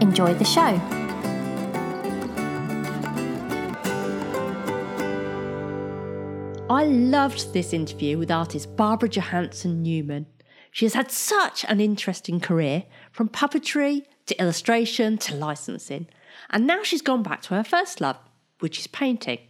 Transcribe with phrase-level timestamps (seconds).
[0.00, 0.80] Enjoy the show.
[6.70, 10.26] I loved this interview with artist Barbara Johansen Newman.
[10.70, 16.06] She has had such an interesting career from puppetry to illustration to licensing,
[16.48, 18.16] and now she's gone back to her first love,
[18.60, 19.40] which is painting.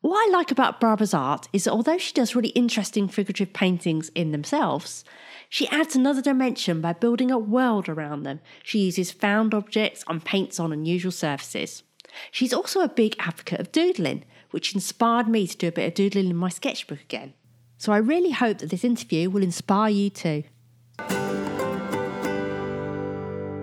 [0.00, 4.10] What I like about Barbara's art is that although she does really interesting figurative paintings
[4.14, 5.04] in themselves,
[5.48, 8.40] she adds another dimension by building a world around them.
[8.62, 11.82] She uses found objects and paints on unusual surfaces.
[12.30, 15.94] She's also a big advocate of doodling, which inspired me to do a bit of
[15.94, 17.34] doodling in my sketchbook again.
[17.78, 20.44] So I really hope that this interview will inspire you too.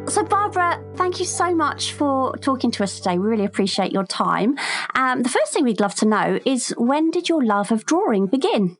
[0.07, 3.17] So, Barbara, thank you so much for talking to us today.
[3.17, 4.57] We really appreciate your time.
[4.93, 8.27] Um, the first thing we'd love to know is when did your love of drawing
[8.27, 8.77] begin?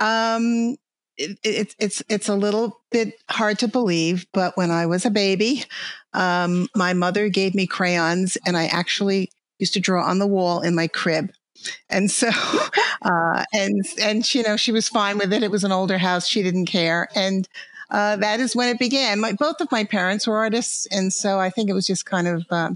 [0.00, 0.76] Um,
[1.20, 5.10] it, it, it's it's a little bit hard to believe, but when I was a
[5.10, 5.64] baby,
[6.14, 10.62] um, my mother gave me crayons, and I actually used to draw on the wall
[10.62, 11.30] in my crib.
[11.90, 12.30] And so,
[13.02, 15.42] uh, and and you know, she was fine with it.
[15.42, 17.46] It was an older house; she didn't care, and
[17.90, 19.20] uh, that is when it began.
[19.20, 22.28] My, both of my parents were artists, and so I think it was just kind
[22.28, 22.70] of uh,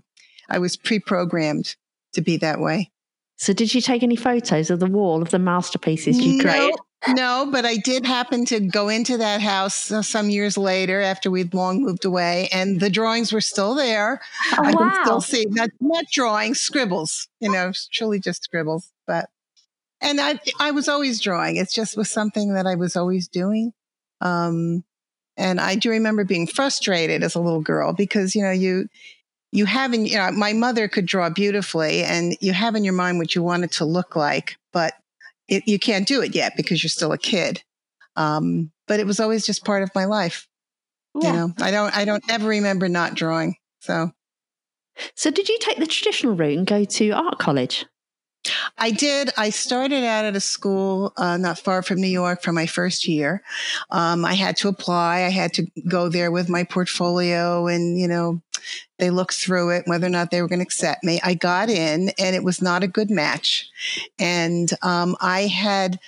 [0.50, 1.76] I was pre-programmed
[2.12, 2.90] to be that way.
[3.36, 6.70] So, did you take any photos of the wall of the masterpieces you created?
[6.70, 6.76] No,
[7.50, 11.52] but I did happen to go into that house uh, some years later after we'd
[11.52, 14.20] long moved away, and the drawings were still there.
[14.52, 14.72] Oh, I wow.
[14.72, 17.28] can still see not not drawings, scribbles.
[17.40, 18.90] You know, truly just scribbles.
[19.06, 19.28] But
[20.00, 21.56] and I I was always drawing.
[21.56, 23.72] It just was something that I was always doing.
[24.20, 24.84] Um,
[25.36, 28.88] and I do remember being frustrated as a little girl because you know you
[29.52, 32.94] you have in you know my mother could draw beautifully, and you have in your
[32.94, 34.94] mind what you want it to look like, but
[35.48, 37.62] it, you can't do it yet because you're still a kid.
[38.16, 40.46] Um, but it was always just part of my life.
[41.20, 41.28] Yeah.
[41.28, 43.56] You know, I don't, I don't ever remember not drawing.
[43.80, 44.12] So
[45.14, 47.86] So, did you take the traditional route and go to art college?
[48.76, 49.30] I did.
[49.38, 53.08] I started out at a school uh, not far from New York for my first
[53.08, 53.42] year.
[53.90, 55.22] Um, I had to apply.
[55.22, 58.42] I had to go there with my portfolio, and you know,
[58.98, 61.20] they looked through it whether or not they were going to accept me.
[61.22, 63.68] I got in, and it was not a good match.
[64.18, 65.98] And um, I had,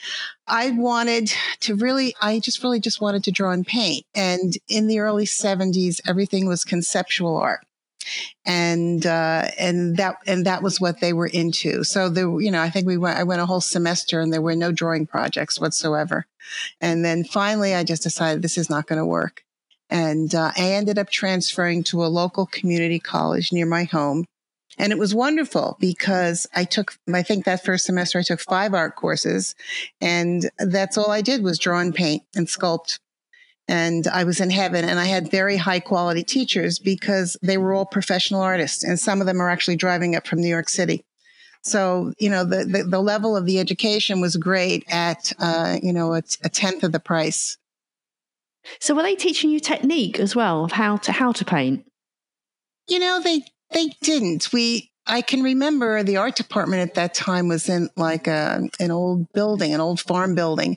[0.46, 4.06] I wanted to really, I just really just wanted to draw and paint.
[4.14, 7.66] And in the early '70s, everything was conceptual art
[8.44, 11.84] and uh, and that and that was what they were into.
[11.84, 14.42] So the you know I think we went I went a whole semester and there
[14.42, 16.26] were no drawing projects whatsoever,
[16.80, 19.44] and then finally I just decided this is not going to work,
[19.91, 24.24] and uh, I ended up transferring to a local community college near my home.
[24.78, 28.75] And it was wonderful because I took, I think that first semester I took five
[28.75, 29.54] art courses
[30.00, 32.98] and that's all I did was draw and paint and sculpt
[33.69, 37.75] and I was in heaven and I had very high quality teachers because they were
[37.75, 41.04] all professional artists and some of them are actually driving up from New York City.
[41.62, 45.92] So, you know, the, the, the level of the education was great at, uh, you
[45.92, 47.58] know, a, a tenth of the price.
[48.81, 51.84] So, were they teaching you technique as well of how to how to paint?
[52.88, 54.53] You know, they, they didn't.
[54.53, 58.91] We, I can remember the art department at that time was in like a, an
[58.91, 60.76] old building, an old farm building,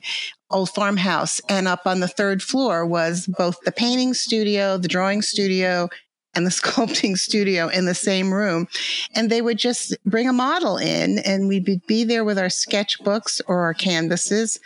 [0.50, 1.40] old farmhouse.
[1.48, 5.88] And up on the third floor was both the painting studio, the drawing studio,
[6.34, 8.68] and the sculpting studio in the same room.
[9.14, 13.40] And they would just bring a model in and we'd be there with our sketchbooks
[13.46, 14.60] or our canvases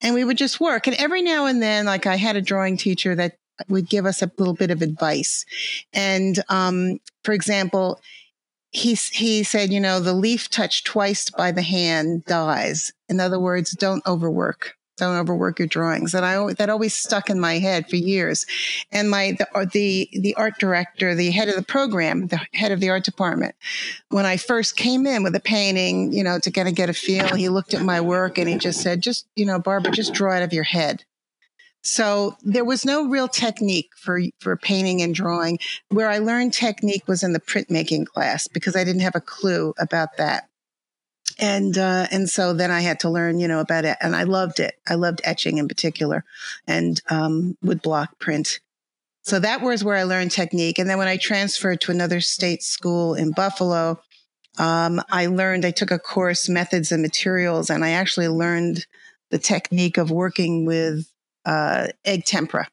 [0.00, 0.86] and we would just work.
[0.86, 3.36] And every now and then, like I had a drawing teacher that
[3.68, 5.44] would give us a little bit of advice.
[5.92, 8.00] And, um, for example,
[8.70, 12.92] he, he said, you know, the leaf touched twice by the hand dies.
[13.08, 14.77] In other words, don't overwork.
[14.98, 16.14] Don't overwork your drawings.
[16.14, 18.46] And I, that always stuck in my head for years.
[18.92, 22.72] And my, the, uh, the, the art director, the head of the program, the head
[22.72, 23.54] of the art department,
[24.10, 26.94] when I first came in with a painting, you know, to kind of get a
[26.94, 30.14] feel, he looked at my work and he just said, just, you know, Barbara, just
[30.14, 31.04] draw out of your head.
[31.82, 35.58] So there was no real technique for, for painting and drawing.
[35.90, 39.74] Where I learned technique was in the printmaking class because I didn't have a clue
[39.78, 40.47] about that.
[41.38, 43.96] And, uh, and so then I had to learn, you know, about it.
[44.00, 44.74] And I loved it.
[44.88, 46.24] I loved etching in particular
[46.66, 48.60] and, um, wood block print.
[49.22, 50.78] So that was where I learned technique.
[50.78, 54.00] And then when I transferred to another state school in Buffalo,
[54.58, 58.86] um, I learned, I took a course, methods and materials, and I actually learned
[59.30, 61.10] the technique of working with
[61.44, 62.68] uh, egg tempera,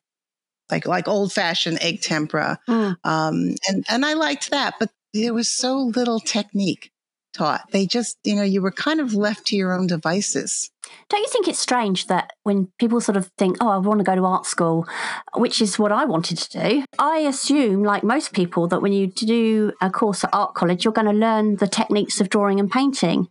[0.71, 2.59] like like old fashioned egg tempera.
[2.67, 2.95] Mm.
[3.03, 6.91] Um, and and I liked that, but there was so little technique
[7.35, 7.61] taught.
[7.71, 10.71] They just, you know, you were kind of left to your own devices.
[11.09, 14.03] Don't you think it's strange that when people sort of think, oh, I want to
[14.03, 14.87] go to art school,
[15.35, 19.07] which is what I wanted to do, I assume, like most people, that when you
[19.07, 22.71] do a course at art college, you're going to learn the techniques of drawing and
[22.71, 23.27] painting.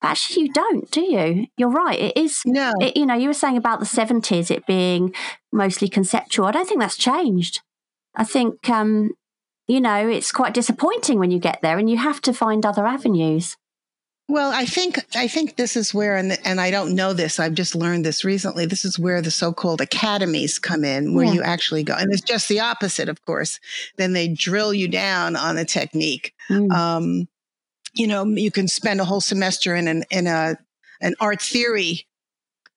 [0.00, 1.46] But actually, you don't, do you?
[1.56, 1.98] You're right.
[1.98, 2.72] It is, no.
[2.80, 5.14] It, you know, you were saying about the 70s, it being
[5.52, 6.46] mostly conceptual.
[6.46, 7.62] I don't think that's changed.
[8.14, 9.10] I think um,
[9.68, 12.86] you know, it's quite disappointing when you get there and you have to find other
[12.86, 13.56] avenues.
[14.30, 17.40] Well, I think I think this is where, and and I don't know this.
[17.40, 18.66] I've just learned this recently.
[18.66, 21.32] This is where the so-called academies come in, where yeah.
[21.32, 23.58] you actually go, and it's just the opposite, of course.
[23.96, 26.34] Then they drill you down on a technique.
[26.50, 26.70] Mm.
[26.70, 27.28] Um,
[27.94, 30.58] you know, you can spend a whole semester in an in a
[31.00, 32.06] an art theory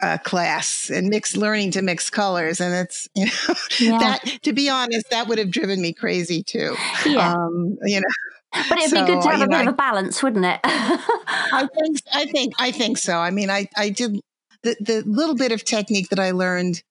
[0.01, 2.59] uh, class and mix learning to mix colors.
[2.59, 3.31] And it's you know
[3.79, 3.99] yeah.
[3.99, 6.75] that to be honest that would have driven me crazy too.
[7.05, 7.33] Yeah.
[7.33, 8.07] Um, you know
[8.69, 10.59] but it'd so, be good to have a bit know, of a balance wouldn't it?
[10.63, 13.17] I think i think i think so.
[13.17, 14.19] I mean i i did
[14.63, 16.83] the, the little bit of technique that i learned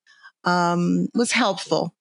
[0.45, 1.95] um, was helpful.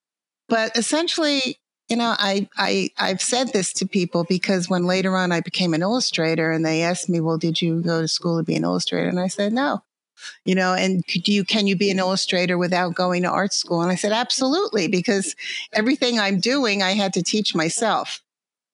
[0.48, 1.58] But essentially
[1.90, 5.74] you know I, I i've said this to people because when later on i became
[5.74, 8.64] an illustrator and they asked me well did you go to school to be an
[8.64, 9.08] illustrator?
[9.08, 9.82] And i said no
[10.44, 13.82] you know, and could you, can you be an illustrator without going to art school?
[13.82, 15.36] And I said, absolutely, because
[15.72, 18.20] everything I'm doing, I had to teach myself.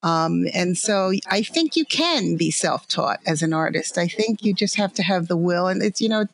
[0.02, 3.98] Um, and so I think you can be self-taught as an artist.
[3.98, 5.66] I think you just have to have the will.
[5.66, 6.26] And it's, you know,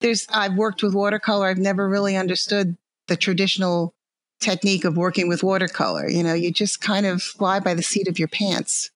[0.00, 1.46] there's, I've worked with watercolor.
[1.46, 2.76] I've never really understood
[3.08, 3.94] the traditional
[4.40, 6.08] technique of working with watercolor.
[6.08, 8.90] You know, you just kind of fly by the seat of your pants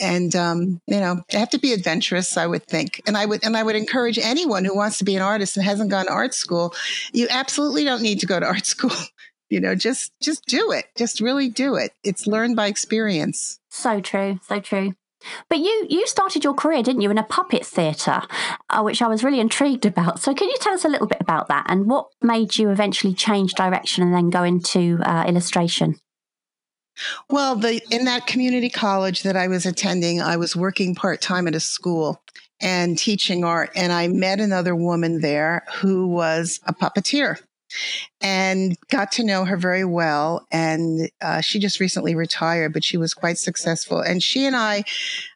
[0.00, 3.00] and um, you know they have to be adventurous i would think.
[3.06, 5.64] And i would and i would encourage anyone who wants to be an artist and
[5.64, 6.74] hasn't gone to art school
[7.12, 8.92] you absolutely don't need to go to art school.
[9.48, 10.86] You know just just do it.
[10.96, 11.92] Just really do it.
[12.02, 13.60] It's learned by experience.
[13.70, 14.40] So true.
[14.46, 14.94] So true.
[15.48, 18.22] But you you started your career didn't you in a puppet theatre
[18.70, 20.20] uh, which i was really intrigued about.
[20.20, 23.14] So can you tell us a little bit about that and what made you eventually
[23.14, 25.96] change direction and then go into uh, illustration
[27.28, 31.46] well, the in that community college that I was attending, I was working part time
[31.48, 32.22] at a school
[32.60, 37.38] and teaching art, and I met another woman there who was a puppeteer
[38.20, 40.46] and got to know her very well.
[40.50, 44.00] And uh, she just recently retired, but she was quite successful.
[44.00, 44.84] And she and I,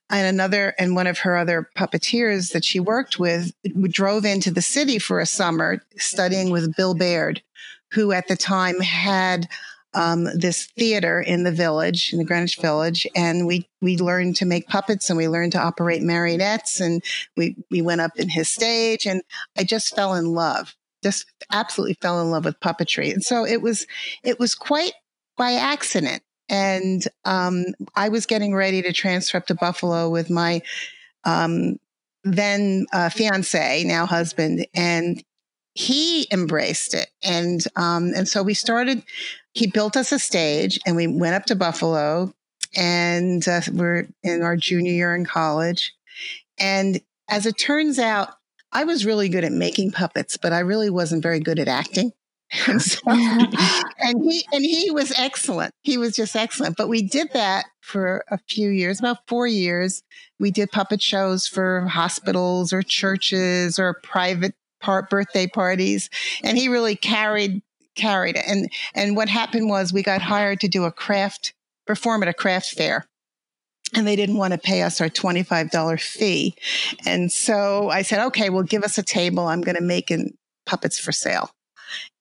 [0.09, 3.53] and another, and one of her other puppeteers that she worked with,
[3.89, 7.43] drove into the city for a summer studying with Bil Baird,
[7.93, 9.49] who at the time had
[9.95, 14.47] um, this theater in the village, in the Greenwich Village, and we we learned to
[14.47, 17.03] make puppets and we learned to operate marionettes, and
[17.37, 19.23] we we went up in his stage, and
[19.59, 23.63] I just fell in love, just absolutely fell in love with puppetry, and so it
[23.63, 23.87] was
[24.23, 24.93] it was quite
[25.37, 27.65] by accident, and um,
[27.95, 30.63] I was getting ready to transfer up to Buffalo with my
[31.25, 31.79] um,
[32.25, 35.23] then uh, fiance, now husband, and
[35.75, 37.09] he embraced it.
[37.23, 39.03] And um, and so we started
[39.53, 42.33] he built us a stage and we went up to Buffalo
[42.77, 45.93] and uh, we're in our junior year in college.
[46.59, 48.31] And as it turns out,
[48.73, 52.13] I was really good at making puppets, but I really wasn't very good at acting.
[52.67, 55.73] And, so, and he and he was excellent.
[55.83, 56.77] He was just excellent.
[56.77, 60.03] But we did that for a few years, about four years.
[60.41, 66.11] We did puppet shows for hospitals or churches or private part birthday parties,
[66.43, 67.63] and he really carried
[68.01, 68.45] carried it.
[68.47, 71.55] And and what happened was we got hired to do a craft
[71.87, 73.07] perform at a craft fair.
[73.95, 76.55] And they didn't want to pay us our $25 fee.
[77.05, 79.49] And so I said, okay, well, give us a table.
[79.49, 80.33] I'm going to make in
[80.65, 81.51] puppets for sale.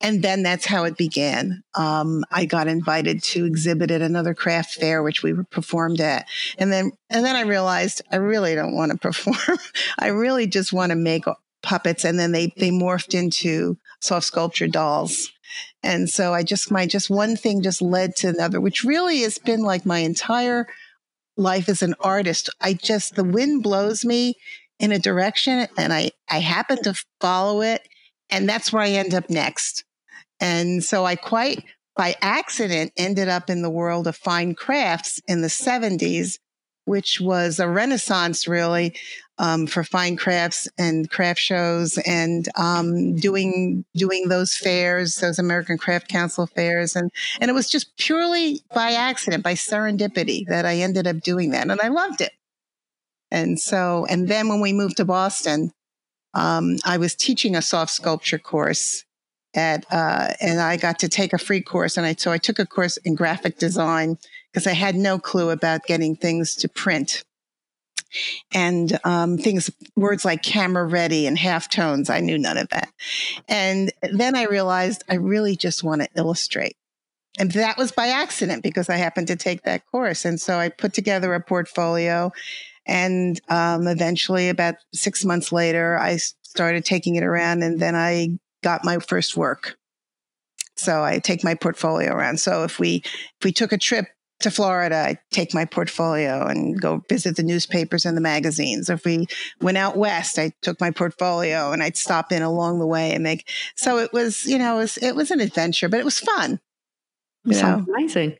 [0.01, 1.61] And then that's how it began.
[1.75, 6.25] Um, I got invited to exhibit at another craft fair, which we performed at.
[6.57, 9.59] And then, and then I realized I really don't want to perform.
[9.99, 11.25] I really just want to make
[11.61, 12.03] puppets.
[12.03, 15.31] And then they, they morphed into soft sculpture dolls.
[15.81, 19.37] And so I just, my, just one thing just led to another, which really has
[19.37, 20.67] been like my entire
[21.37, 22.49] life as an artist.
[22.59, 24.35] I just, the wind blows me
[24.79, 27.87] in a direction and I, I happen to follow it.
[28.29, 29.83] And that's where I end up next.
[30.39, 31.63] And so I quite
[31.95, 36.37] by accident ended up in the world of fine crafts in the 70s,
[36.85, 38.95] which was a renaissance really
[39.39, 45.77] um, for fine crafts and craft shows and um, doing doing those fairs, those American
[45.77, 50.75] Craft Council fairs, and and it was just purely by accident, by serendipity, that I
[50.75, 52.33] ended up doing that, and I loved it.
[53.31, 55.71] And so, and then when we moved to Boston,
[56.33, 59.05] um, I was teaching a soft sculpture course
[59.55, 62.59] at, uh, and I got to take a free course, and I so I took
[62.59, 64.17] a course in graphic design
[64.51, 67.23] because I had no clue about getting things to print
[68.53, 72.09] and um, things, words like camera ready and half tones.
[72.09, 72.89] I knew none of that.
[73.47, 76.75] And then I realized I really just want to illustrate.
[77.37, 80.25] And that was by accident because I happened to take that course.
[80.25, 82.31] And so I put together a portfolio.
[82.85, 88.39] And um, eventually, about six months later, I started taking it around and then I
[88.63, 89.77] got my first work.
[90.75, 92.39] So I take my portfolio around.
[92.39, 94.07] So if we if we took a trip
[94.39, 98.89] to Florida, I take my portfolio and go visit the newspapers and the magazines.
[98.89, 99.27] If we
[99.61, 103.23] went out west, I took my portfolio and I'd stop in along the way and
[103.23, 103.49] make.
[103.75, 106.59] So it was, you know, it was, it was an adventure, but it was fun.
[107.51, 107.93] Sounds know?
[107.93, 108.37] amazing.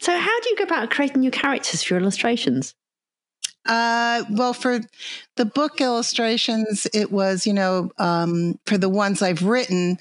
[0.00, 2.74] So, how do you go about creating new characters for your illustrations?
[3.66, 4.80] Uh, well, for
[5.36, 9.98] the book illustrations, it was, you know, um, for the ones I've written,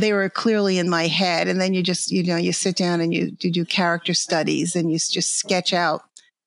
[0.00, 1.48] they were clearly in my head.
[1.48, 4.76] And then you just, you know, you sit down and you, you do character studies
[4.76, 6.02] and you just sketch out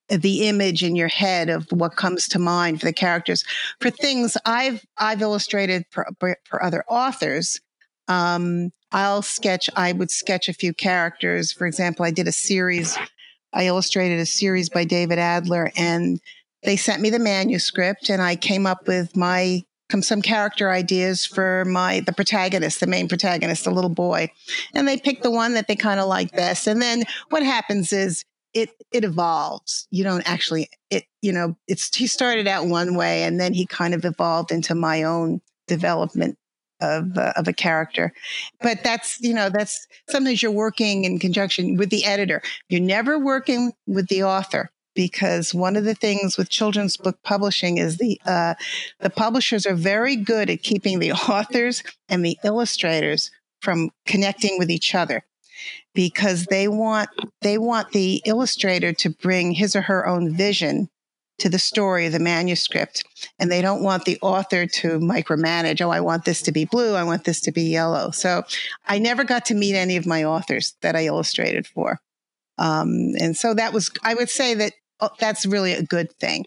[0.09, 3.45] the image in your head of what comes to mind for the characters.
[3.79, 6.07] For things I've I've illustrated for,
[6.43, 7.61] for other authors,
[8.07, 9.69] um, I'll sketch.
[9.75, 11.51] I would sketch a few characters.
[11.51, 12.97] For example, I did a series.
[13.53, 16.19] I illustrated a series by David Adler, and
[16.63, 19.63] they sent me the manuscript, and I came up with my
[20.01, 24.31] some character ideas for my the protagonist, the main protagonist, the little boy,
[24.73, 26.67] and they pick the one that they kind of like best.
[26.67, 29.87] And then what happens is it it evolves.
[29.91, 33.65] You don't actually it you know it's he started out one way and then he
[33.65, 36.37] kind of evolved into my own development
[36.81, 38.13] of uh, of a character.
[38.61, 42.41] But that's you know that's sometimes you're working in conjunction with the editor.
[42.69, 47.77] You're never working with the author because one of the things with children's book publishing
[47.77, 48.55] is the uh,
[48.99, 53.31] the publishers are very good at keeping the authors and the illustrators
[53.61, 55.23] from connecting with each other
[55.93, 57.09] because they want
[57.41, 60.89] they want the illustrator to bring his or her own vision
[61.39, 63.03] to the story of the manuscript
[63.39, 66.95] and they don't want the author to micromanage oh i want this to be blue
[66.95, 68.11] i want this to be yellow.
[68.11, 68.43] So
[68.87, 71.99] i never got to meet any of my authors that i illustrated for.
[72.57, 74.73] Um, and so that was i would say that
[75.19, 76.45] that's really a good thing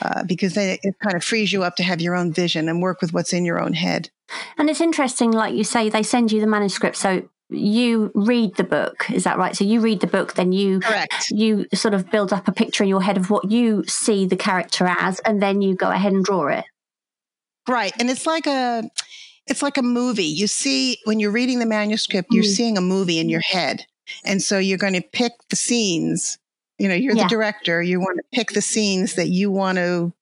[0.00, 2.80] uh, because then it, kind of frees you up to have your own vision and
[2.80, 4.10] work with what's in your own head.
[4.56, 6.96] And it's interesting, like you say, they send you the manuscript.
[6.96, 10.80] So you read the book is that right so you read the book then you
[10.80, 11.26] Correct.
[11.30, 14.36] you sort of build up a picture in your head of what you see the
[14.36, 16.64] character as and then you go ahead and draw it
[17.68, 18.88] right and it's like a
[19.46, 22.56] it's like a movie you see when you're reading the manuscript you're mm.
[22.56, 23.84] seeing a movie in your head
[24.24, 26.38] and so you're going to pick the scenes
[26.82, 27.22] you know, you're yeah.
[27.22, 27.80] the director.
[27.80, 30.12] You want to pick the scenes that you want to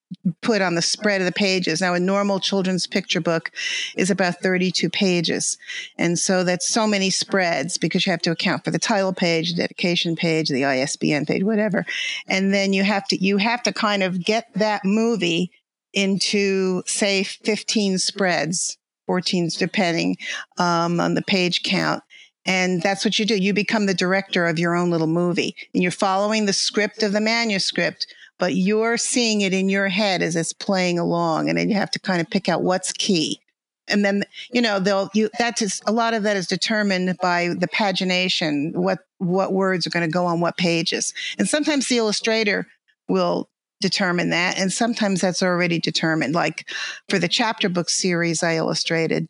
[0.43, 1.81] put on the spread of the pages.
[1.81, 3.51] Now, a normal children's picture book
[3.97, 5.57] is about 32 pages.
[5.97, 9.53] And so that's so many spreads because you have to account for the title page,
[9.53, 11.87] the dedication page, the ISBN page, whatever.
[12.29, 15.51] And then you have to, you have to kind of get that movie
[15.95, 18.77] into say 15 spreads,
[19.07, 20.19] 14 depending
[20.59, 22.03] um, on the page count.
[22.47, 23.37] And that's what you do.
[23.37, 27.13] You become the director of your own little movie and you're following the script of
[27.13, 28.07] the manuscript,
[28.39, 31.49] but you're seeing it in your head as it's playing along.
[31.49, 33.41] And then you have to kind of pick out what's key.
[33.89, 37.49] And then, you know, they'll, you, that is, a lot of that is determined by
[37.49, 41.13] the pagination, what, what words are going to go on what pages.
[41.39, 42.67] And sometimes the illustrator
[43.09, 44.59] will determine that.
[44.59, 46.35] And sometimes that's already determined.
[46.35, 46.71] Like
[47.09, 49.27] for the chapter book series I illustrated,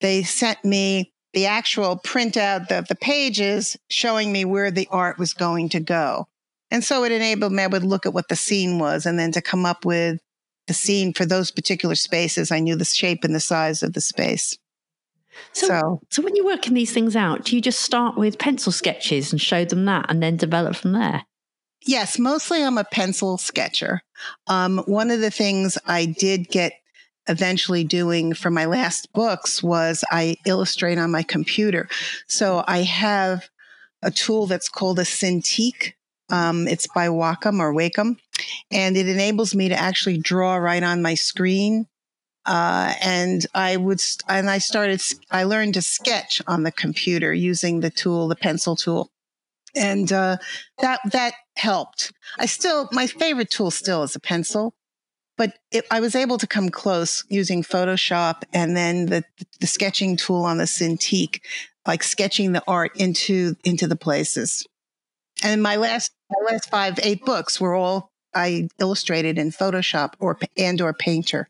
[0.00, 5.34] they sent me the actual printout of the pages showing me where the art was
[5.34, 6.26] going to go.
[6.70, 9.32] And so it enabled me, I would look at what the scene was and then
[9.32, 10.20] to come up with
[10.66, 12.50] the scene for those particular spaces.
[12.50, 14.56] I knew the shape and the size of the space.
[15.52, 18.72] So, so, so when you're working these things out, do you just start with pencil
[18.72, 21.24] sketches and show them that and then develop from there?
[21.86, 24.00] Yes, mostly I'm a pencil sketcher.
[24.46, 26.72] Um, one of the things I did get
[27.28, 31.88] eventually doing for my last books was I illustrate on my computer.
[32.26, 33.48] So I have
[34.02, 35.94] a tool that's called a Cintiq.
[36.30, 38.16] Um, it's by Wacom or Wacom,
[38.70, 41.86] and it enables me to actually draw right on my screen.
[42.46, 47.80] Uh, and I would, and I started, I learned to sketch on the computer using
[47.80, 49.10] the tool, the pencil tool.
[49.74, 50.36] And, uh,
[50.80, 52.12] that, that helped.
[52.38, 54.74] I still, my favorite tool still is a pencil
[55.36, 59.24] but it, I was able to come close using Photoshop and then the,
[59.60, 61.40] the sketching tool on the Cintiq,
[61.86, 64.66] like sketching the art into, into the places.
[65.42, 70.38] And my last, my last five, eight books were all I illustrated in Photoshop or,
[70.56, 71.48] and or Painter.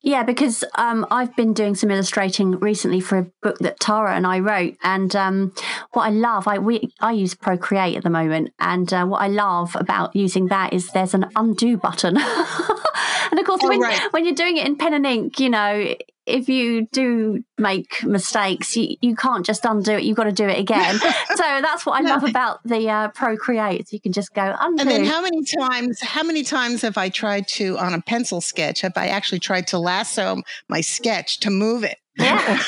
[0.00, 4.26] Yeah, because um, I've been doing some illustrating recently for a book that Tara and
[4.26, 5.52] I wrote, and um,
[5.92, 9.26] what I love, I we I use Procreate at the moment, and uh, what I
[9.26, 12.16] love about using that is there's an undo button.
[13.30, 14.00] and of course, oh, when, right.
[14.12, 15.94] when you're doing it in pen and ink, you know,
[16.28, 20.02] if you do make mistakes, you, you can't just undo it.
[20.02, 20.98] You've got to do it again.
[21.34, 23.92] so that's what I love about the uh, Procreate.
[23.92, 24.82] You can just go undo.
[24.82, 28.40] And then how many times, how many times have I tried to, on a pencil
[28.40, 31.98] sketch, have I actually tried to lasso my sketch to move it?
[32.18, 32.58] Yeah,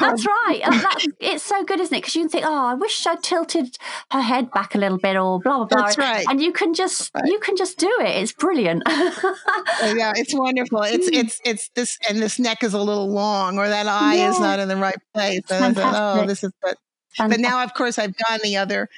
[0.00, 0.60] that's right.
[0.64, 2.00] That's, it's so good, isn't it?
[2.00, 3.76] Because you can think, oh, I wish I tilted
[4.10, 5.82] her head back a little bit, or blah blah blah.
[5.82, 6.24] That's right.
[6.28, 7.24] And you can just right.
[7.26, 8.22] you can just do it.
[8.22, 8.82] It's brilliant.
[8.86, 10.82] Oh, yeah, it's wonderful.
[10.86, 14.30] It's it's it's this, and this neck is a little long, or that eye yeah.
[14.30, 15.42] is not in the right place.
[15.50, 16.78] And thought, oh, this is but.
[17.18, 18.88] But now, of course, I've gone the other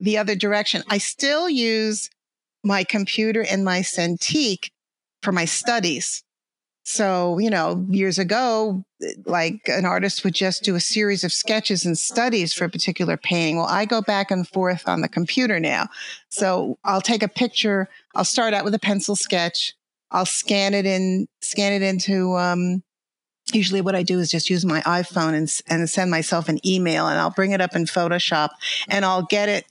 [0.00, 0.82] the other direction.
[0.88, 2.10] I still use
[2.64, 4.70] my computer and my Cintiq
[5.22, 6.22] for my studies.
[6.88, 8.84] So, you know, years ago,
[9.24, 13.16] like an artist would just do a series of sketches and studies for a particular
[13.16, 13.56] painting.
[13.56, 15.88] Well, I go back and forth on the computer now.
[16.28, 17.88] So I'll take a picture.
[18.14, 19.74] I'll start out with a pencil sketch.
[20.12, 22.84] I'll scan it in, scan it into, um,
[23.52, 27.08] usually what I do is just use my iPhone and, and send myself an email
[27.08, 28.50] and I'll bring it up in Photoshop
[28.88, 29.64] and I'll get it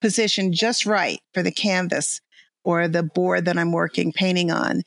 [0.00, 2.22] positioned just right for the canvas
[2.64, 4.82] or the board that I'm working painting on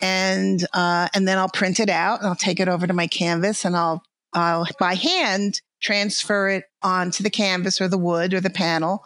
[0.00, 3.06] and uh, and then I'll print it out and I'll take it over to my
[3.06, 4.02] canvas and I'll
[4.32, 9.04] I'll by hand transfer it onto the canvas or the wood or the panel.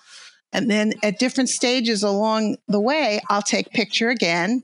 [0.52, 4.62] And then at different stages along the way, I'll take picture again.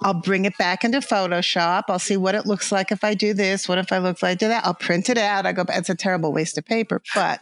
[0.00, 1.84] I'll bring it back into Photoshop.
[1.88, 3.68] I'll see what it looks like if I do this.
[3.68, 4.64] What if I look like do that?
[4.64, 5.44] I'll print it out.
[5.44, 7.40] I go, it's a terrible waste of paper, but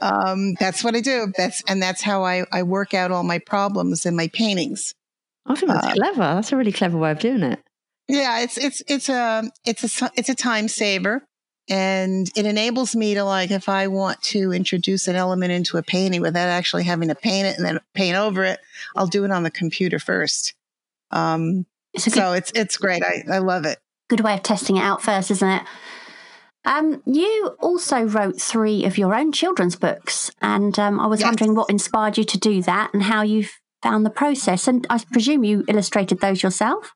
[0.00, 1.32] um, that's what I do.
[1.36, 4.94] That's and that's how I, I work out all my problems in my paintings.
[5.46, 6.20] I think that's uh, clever.
[6.20, 7.60] That's a really clever way of doing it.
[8.08, 11.26] Yeah, it's it's it's a it's a it's a time saver,
[11.68, 15.82] and it enables me to like if I want to introduce an element into a
[15.82, 18.60] painting without actually having to paint it and then paint over it,
[18.94, 20.54] I'll do it on the computer first.
[21.10, 23.02] Um, it's so good, it's it's great.
[23.02, 23.78] I I love it.
[24.08, 25.62] Good way of testing it out first, isn't it?
[26.64, 31.28] Um, you also wrote three of your own children's books, and um, I was yes.
[31.28, 33.52] wondering what inspired you to do that and how you've
[33.86, 34.66] found the process.
[34.66, 36.92] And I presume you illustrated those yourself.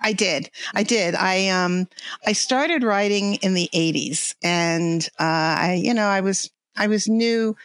[0.00, 0.50] I did.
[0.74, 1.14] I did.
[1.14, 1.88] I um
[2.26, 7.08] I started writing in the 80s and uh I you know, I was I was
[7.08, 7.56] new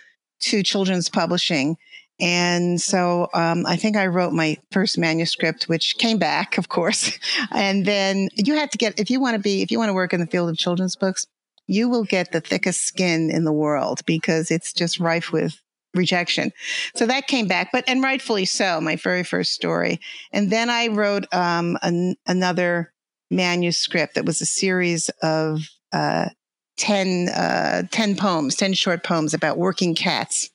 [0.41, 1.77] to children's publishing
[2.19, 7.17] and so um, I think I wrote my first manuscript, which came back, of course.
[7.51, 9.93] And then you have to get, if you want to be, if you want to
[9.93, 11.25] work in the field of children's books,
[11.65, 15.59] you will get the thickest skin in the world because it's just rife with
[15.93, 16.51] rejection.
[16.95, 19.99] So that came back, but and rightfully so, my very first story.
[20.31, 22.93] And then I wrote um, an, another
[23.29, 26.29] manuscript that was a series of uh,
[26.77, 30.49] 10, uh, 10 poems, 10 short poems about working cats.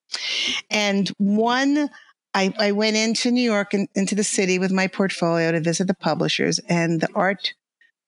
[0.70, 1.88] And one,
[2.35, 5.87] I, I went into New York and into the city with my portfolio to visit
[5.87, 7.55] the publishers, and the art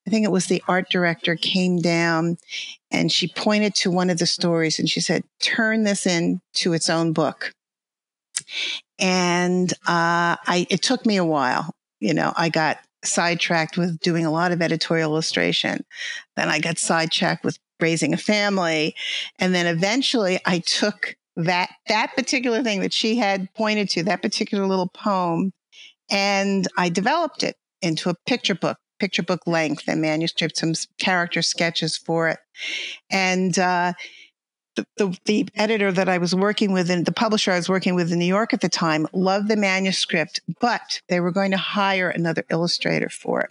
[0.09, 2.39] I think it was the art director came down
[2.89, 6.73] and she pointed to one of the stories and she said, turn this in to
[6.73, 7.53] its own book.
[8.97, 11.75] And uh, I, it took me a while.
[11.99, 15.85] You know, I got sidetracked with doing a lot of editorial illustration.
[16.35, 18.95] Then I got sidetracked with raising a family.
[19.37, 24.23] And then eventually I took that, that particular thing that she had pointed to, that
[24.23, 25.53] particular little poem,
[26.09, 31.41] and I developed it into a picture book picture book length and manuscript, some character
[31.41, 32.39] sketches for it.
[33.09, 33.93] And uh,
[34.75, 37.95] the, the, the, editor that I was working with and the publisher I was working
[37.95, 41.57] with in New York at the time loved the manuscript, but they were going to
[41.57, 43.49] hire another illustrator for it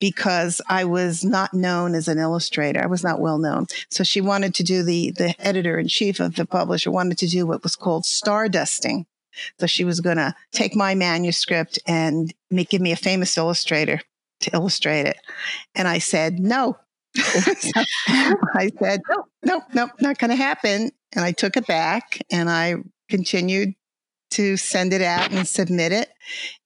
[0.00, 2.82] because I was not known as an illustrator.
[2.82, 3.66] I was not well known.
[3.90, 7.28] So she wanted to do the, the editor in chief of the publisher wanted to
[7.28, 9.04] do what was called stardusting.
[9.58, 14.02] So she was going to take my manuscript and make, give me a famous illustrator
[14.42, 15.16] to illustrate it.
[15.74, 16.76] And I said, no.
[17.16, 20.90] I said, no, no, no, not going to happen.
[21.14, 22.76] And I took it back and I
[23.10, 23.74] continued
[24.30, 26.08] to send it out and submit it.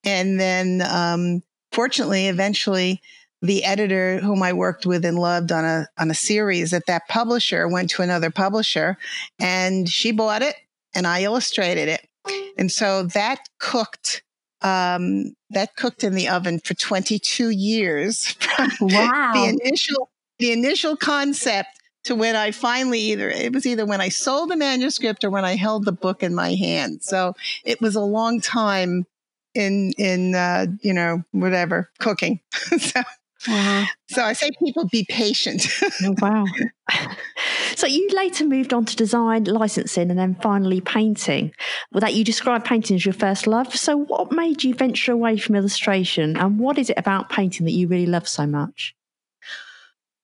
[0.04, 3.00] And then, um, fortunately, eventually,
[3.42, 7.06] the editor whom I worked with and loved on a on a series at that
[7.08, 8.96] publisher went to another publisher,
[9.38, 10.56] and she bought it,
[10.94, 12.08] and I illustrated it,
[12.56, 14.22] and so that cooked
[14.66, 18.26] um, that cooked in the oven for 22 years
[18.58, 19.32] from Wow.
[19.32, 21.68] the initial the initial concept
[22.04, 25.44] to when I finally either it was either when I sold the manuscript or when
[25.44, 27.02] I held the book in my hand.
[27.02, 29.06] So it was a long time
[29.54, 32.40] in in uh, you know whatever cooking.
[32.78, 33.02] so
[33.48, 33.84] Wow.
[34.08, 35.66] so I say people be patient.
[36.04, 36.44] Oh, wow.
[37.74, 41.52] so you later moved on to design, licensing, and then finally painting.
[41.92, 43.74] Well, that you described painting as your first love.
[43.74, 47.72] So what made you venture away from illustration, and what is it about painting that
[47.72, 48.94] you really love so much?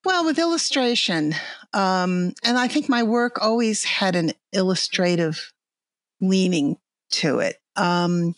[0.04, 1.34] Well, with illustration,
[1.72, 5.52] um, and I think my work always had an illustrative
[6.20, 6.76] leaning
[7.12, 7.56] to it.
[7.76, 8.34] Um,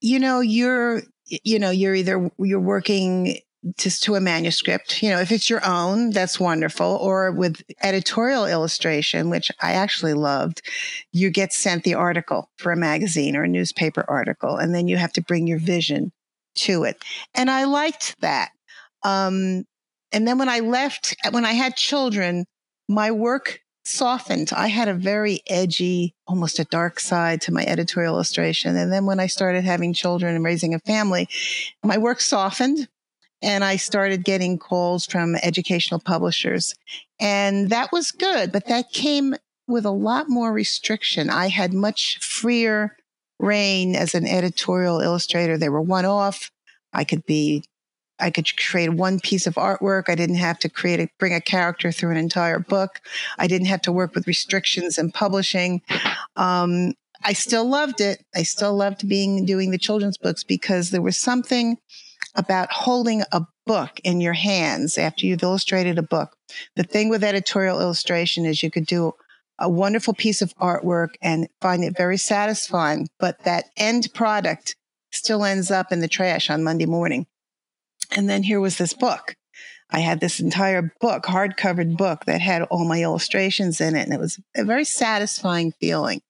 [0.00, 3.38] you know, you're, you know, you're either you're working
[3.78, 5.02] just to a manuscript.
[5.02, 6.98] You know, if it's your own, that's wonderful.
[7.00, 10.62] Or with editorial illustration, which I actually loved,
[11.12, 14.96] you get sent the article for a magazine or a newspaper article, and then you
[14.96, 16.12] have to bring your vision
[16.56, 17.02] to it.
[17.34, 18.50] And I liked that.
[19.02, 19.64] Um,
[20.12, 22.44] and then when I left, when I had children,
[22.88, 24.50] my work softened.
[24.56, 28.76] I had a very edgy, almost a dark side to my editorial illustration.
[28.76, 31.28] And then when I started having children and raising a family,
[31.82, 32.88] my work softened
[33.44, 36.74] and I started getting calls from educational publishers.
[37.20, 39.34] And that was good, but that came
[39.68, 41.30] with a lot more restriction.
[41.30, 42.96] I had much freer
[43.38, 45.56] reign as an editorial illustrator.
[45.56, 46.50] They were one off.
[46.92, 47.64] I could be
[48.20, 50.04] I could create one piece of artwork.
[50.08, 53.00] I didn't have to create a, bring a character through an entire book.
[53.38, 55.82] I didn't have to work with restrictions in publishing.
[56.36, 58.24] Um, I still loved it.
[58.34, 61.78] I still loved being doing the children's books because there was something
[62.34, 66.36] about holding a book in your hands after you've illustrated a book.
[66.76, 69.12] The thing with editorial illustration is you could do
[69.58, 74.76] a wonderful piece of artwork and find it very satisfying, but that end product
[75.12, 77.26] still ends up in the trash on Monday morning.
[78.10, 79.36] And then here was this book.
[79.90, 84.02] I had this entire book, hard-covered book that had all my illustrations in it.
[84.02, 86.20] And it was a very satisfying feeling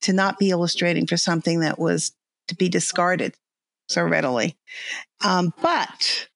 [0.00, 2.12] to not be illustrating for something that was
[2.48, 3.34] to be discarded
[3.88, 4.56] so readily.
[5.24, 6.28] Um, but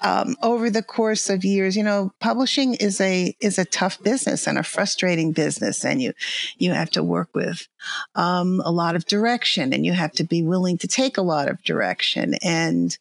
[0.00, 4.46] um, over the course of years, you know, publishing is a is a tough business
[4.46, 6.12] and a frustrating business, and you
[6.58, 7.68] you have to work with
[8.14, 11.48] um, a lot of direction, and you have to be willing to take a lot
[11.48, 12.98] of direction, and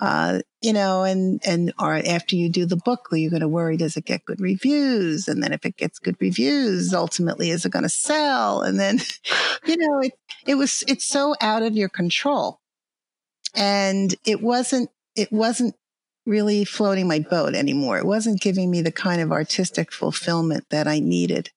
[0.00, 3.76] uh, you know, and and or after you do the book, you're going to worry:
[3.76, 5.28] does it get good reviews?
[5.28, 8.62] And then if it gets good reviews, ultimately, is it going to sell?
[8.62, 9.00] And then,
[9.66, 10.12] you know, it
[10.46, 12.60] it was it's so out of your control,
[13.54, 15.74] and it wasn't it wasn't
[16.26, 17.98] really floating my boat anymore.
[17.98, 21.50] It wasn't giving me the kind of artistic fulfillment that I needed.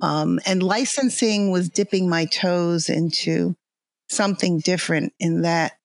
[0.00, 3.56] Um, and licensing was dipping my toes into
[4.08, 5.78] something different in that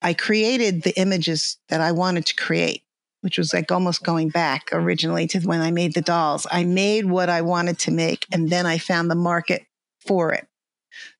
[0.00, 2.82] I created the images that I wanted to create,
[3.20, 6.46] which was like almost going back originally to when I made the dolls.
[6.50, 9.66] I made what I wanted to make, and then I found the market
[10.06, 10.46] for it.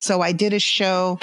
[0.00, 1.18] So I did a show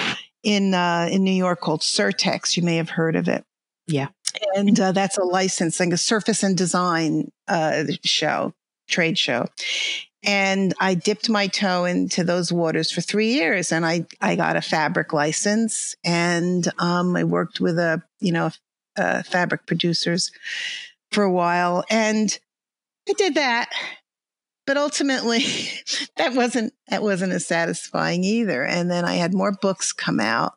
[0.46, 2.56] in uh, in New York called Surtex.
[2.56, 3.44] You may have heard of it.
[3.88, 4.08] Yeah.
[4.54, 8.54] And uh, that's a licensing, a surface and design uh, show,
[8.88, 9.48] trade show.
[10.22, 14.56] And I dipped my toe into those waters for three years, and I I got
[14.56, 18.50] a fabric license, and um, I worked with a you know
[18.96, 20.30] uh, fabric producers
[21.10, 22.38] for a while, and
[23.08, 23.70] I did that.
[24.66, 25.44] But ultimately,
[26.16, 28.64] that wasn't that wasn't as satisfying either.
[28.64, 30.54] And then I had more books come out,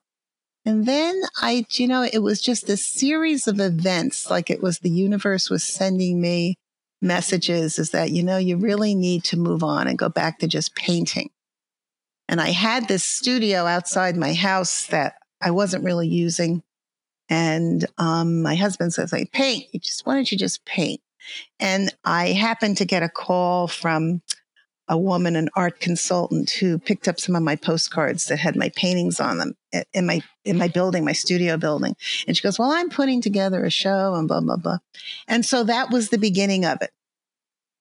[0.65, 4.79] and then I, you know, it was just a series of events, like it was
[4.79, 6.55] the universe was sending me
[7.01, 10.47] messages is that, you know, you really need to move on and go back to
[10.47, 11.29] just painting.
[12.27, 16.61] And I had this studio outside my house that I wasn't really using.
[17.29, 19.65] And um, my husband says, like, paint.
[19.71, 21.01] You just, why don't you just paint?
[21.59, 24.21] And I happened to get a call from
[24.87, 28.69] a woman, an art consultant, who picked up some of my postcards that had my
[28.75, 29.53] paintings on them
[29.93, 31.95] in my in my building, my studio building.
[32.27, 34.79] And she goes, "Well, I'm putting together a show and blah blah blah."
[35.27, 36.91] And so that was the beginning of it.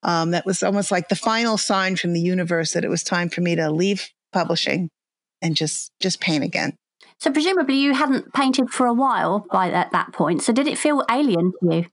[0.02, 3.30] Um, that was almost like the final sign from the universe that it was time
[3.30, 4.90] for me to leave publishing
[5.40, 6.76] and just just paint again.
[7.18, 10.42] So presumably you hadn't painted for a while by at that point.
[10.42, 11.86] So did it feel alien to you?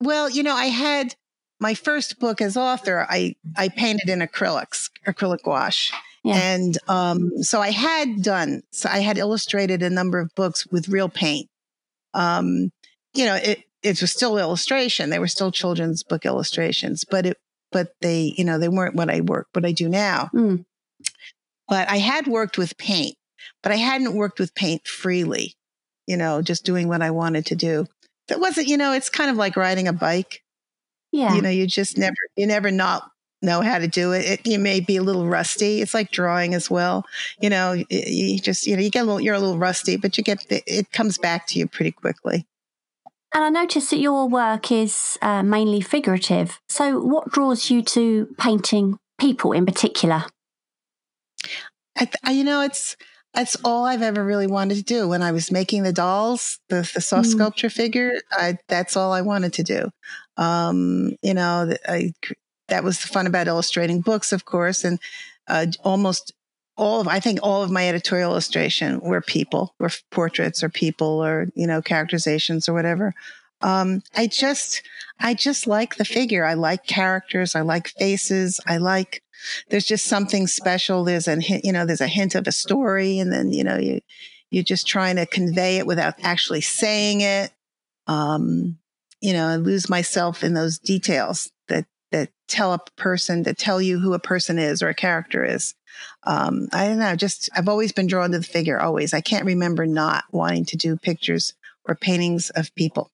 [0.00, 1.14] Well, you know, I had
[1.60, 3.06] my first book as author.
[3.08, 5.92] I I painted in acrylics, acrylic gouache.
[6.24, 6.36] Yeah.
[6.36, 10.88] And um, so I had done, so I had illustrated a number of books with
[10.88, 11.48] real paint.
[12.14, 12.70] Um,
[13.12, 15.10] you know, it, it was still illustration.
[15.10, 17.36] They were still children's book illustrations, but it,
[17.70, 20.30] but they, you know, they weren't what I work, what I do now.
[20.32, 20.64] Mm.
[21.68, 23.16] But I had worked with paint,
[23.62, 25.54] but I hadn't worked with paint freely.
[26.06, 27.86] you know, just doing what I wanted to do.
[28.28, 30.42] It wasn't, you know, it's kind of like riding a bike.
[31.12, 31.34] Yeah.
[31.34, 33.10] You know, you just never, you never not
[33.42, 34.24] know how to do it.
[34.24, 34.46] it.
[34.46, 35.80] You may be a little rusty.
[35.80, 37.04] It's like drawing as well.
[37.40, 40.16] You know, you just, you know, you get a little, you're a little rusty, but
[40.16, 42.46] you get, it comes back to you pretty quickly.
[43.34, 46.60] And I noticed that your work is uh, mainly figurative.
[46.68, 50.26] So, what draws you to painting people in particular?
[51.98, 52.96] I, I, you know, it's
[53.34, 55.08] that's all I've ever really wanted to do.
[55.08, 57.32] When I was making the dolls, the, the soft mm.
[57.32, 59.90] sculpture figure, I, that's all I wanted to do.
[60.36, 62.12] Um, you know, I,
[62.68, 64.98] that was the fun about illustrating books, of course, and
[65.48, 66.32] uh, almost
[66.76, 71.22] all of I think all of my editorial illustration were people, were portraits or people
[71.24, 73.14] or you know characterizations or whatever.
[73.60, 74.82] Um, I just
[75.20, 76.44] I just like the figure.
[76.44, 77.54] I like characters.
[77.54, 78.60] I like faces.
[78.66, 79.22] I like
[79.70, 81.04] there's just something special.
[81.04, 84.00] There's a you know, there's a hint of a story, and then you know you
[84.50, 87.52] you're just trying to convey it without actually saying it.
[88.06, 88.78] Um,
[89.20, 93.80] you know, I lose myself in those details that that tell a person that tell
[93.80, 95.74] you who a person is or a character is.
[96.24, 97.16] Um, I don't know.
[97.16, 98.80] Just I've always been drawn to the figure.
[98.80, 99.14] Always.
[99.14, 101.54] I can't remember not wanting to do pictures
[101.86, 103.10] or paintings of people.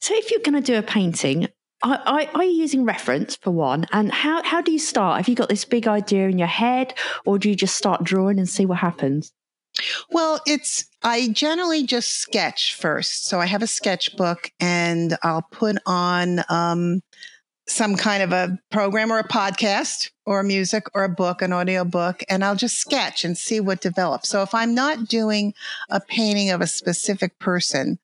[0.00, 1.48] So, if you're going to do a painting,
[1.84, 3.86] are, are, you using reference for one?
[3.92, 5.18] And how, how do you start?
[5.18, 6.94] Have you got this big idea in your head,
[7.24, 9.32] or do you just start drawing and see what happens?
[10.10, 13.26] Well, it's, I generally just sketch first.
[13.26, 17.02] So I have a sketchbook and I'll put on um,
[17.66, 21.84] some kind of a program or a podcast or music or a book, an audio
[21.84, 24.28] book, and I'll just sketch and see what develops.
[24.28, 25.54] So if I'm not doing
[25.90, 27.98] a painting of a specific person,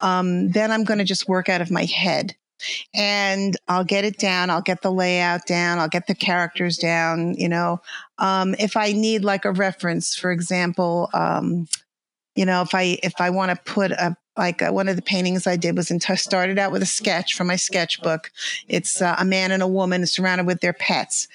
[0.00, 2.36] um, then I'm going to just work out of my head
[2.94, 4.50] and I'll get it down.
[4.50, 5.78] I'll get the layout down.
[5.78, 7.34] I'll get the characters down.
[7.34, 7.80] You know,
[8.18, 11.68] um, if I need like a reference, for example, um,
[12.34, 15.02] you know, if I if I want to put a like uh, one of the
[15.02, 18.30] paintings I did was in t- started out with a sketch from my sketchbook.
[18.68, 21.28] It's uh, a man and a woman surrounded with their pets.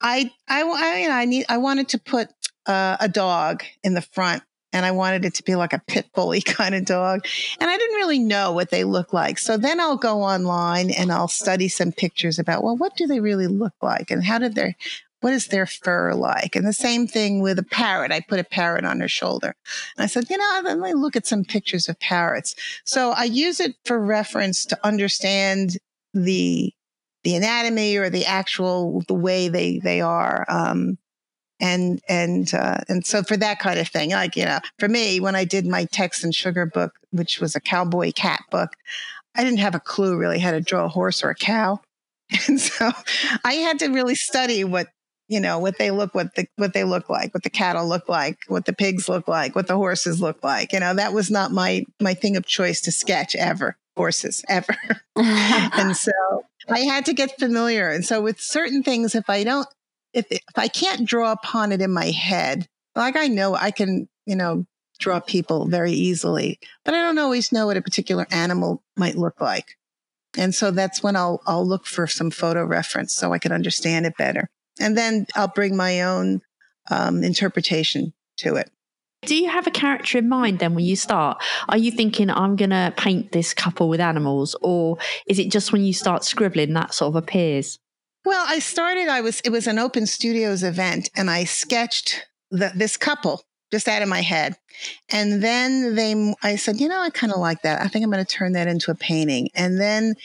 [0.00, 2.28] I I, I you know I need I wanted to put
[2.66, 6.06] uh, a dog in the front and I wanted it to be like a pit
[6.14, 7.26] bully kind of dog.
[7.60, 9.38] And I didn't really know what they look like.
[9.38, 13.20] So then I'll go online and I'll study some pictures about, well, what do they
[13.20, 14.10] really look like?
[14.10, 14.76] And how did their,
[15.20, 16.54] what is their fur like?
[16.54, 18.12] And the same thing with a parrot.
[18.12, 19.54] I put a parrot on her shoulder.
[19.96, 22.54] And I said, you know, let me look at some pictures of parrots.
[22.84, 25.78] So I use it for reference to understand
[26.12, 26.72] the,
[27.24, 30.44] the anatomy or the actual, the way they, they are.
[30.48, 30.98] Um,
[31.60, 35.20] and and uh, and so for that kind of thing like you know for me
[35.20, 38.76] when i did my Tex and Sugar book which was a cowboy cat book
[39.34, 41.80] i didn't have a clue really how to draw a horse or a cow.
[42.48, 42.90] And so
[43.44, 44.88] i had to really study what
[45.28, 48.08] you know what they look what the what they look like what the cattle look
[48.08, 50.72] like what the pigs look like what the horses look like.
[50.72, 54.76] You know that was not my my thing of choice to sketch ever horses ever.
[55.16, 56.12] And so
[56.68, 57.88] i had to get familiar.
[57.90, 59.68] And so with certain things if i don't
[60.16, 64.08] if, if I can't draw upon it in my head, like I know I can,
[64.24, 64.64] you know,
[64.98, 69.40] draw people very easily, but I don't always know what a particular animal might look
[69.40, 69.76] like.
[70.38, 74.06] And so that's when I'll, I'll look for some photo reference so I can understand
[74.06, 74.48] it better.
[74.80, 76.40] And then I'll bring my own
[76.90, 78.70] um, interpretation to it.
[79.22, 81.42] Do you have a character in mind then when you start?
[81.68, 84.56] Are you thinking, I'm going to paint this couple with animals?
[84.62, 87.78] Or is it just when you start scribbling that sort of appears?
[88.26, 92.72] Well, I started, I was, it was an open studios event and I sketched the,
[92.74, 94.56] this couple just out of my head.
[95.10, 97.80] And then they, I said, you know, I kind of like that.
[97.80, 99.50] I think I'm going to turn that into a painting.
[99.54, 100.16] And then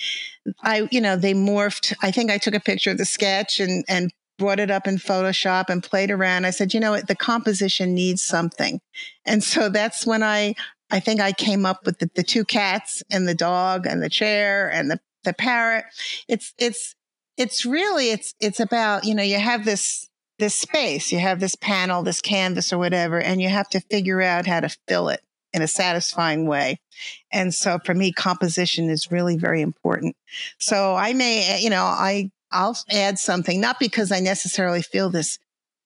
[0.64, 1.94] I, you know, they morphed.
[2.02, 4.96] I think I took a picture of the sketch and, and brought it up in
[4.96, 6.46] Photoshop and played around.
[6.46, 8.82] I said, you know the composition needs something.
[9.26, 10.56] And so that's when I,
[10.90, 14.10] I think I came up with the, the two cats and the dog and the
[14.10, 15.86] chair and the, the parrot.
[16.28, 16.96] It's, it's,
[17.38, 21.56] it's really it's it's about you know you have this this space you have this
[21.56, 25.22] panel this canvas or whatever and you have to figure out how to fill it
[25.54, 26.80] in a satisfying way.
[27.32, 30.16] And so for me composition is really very important.
[30.60, 35.40] So i may you know i i'll add something not because i necessarily feel this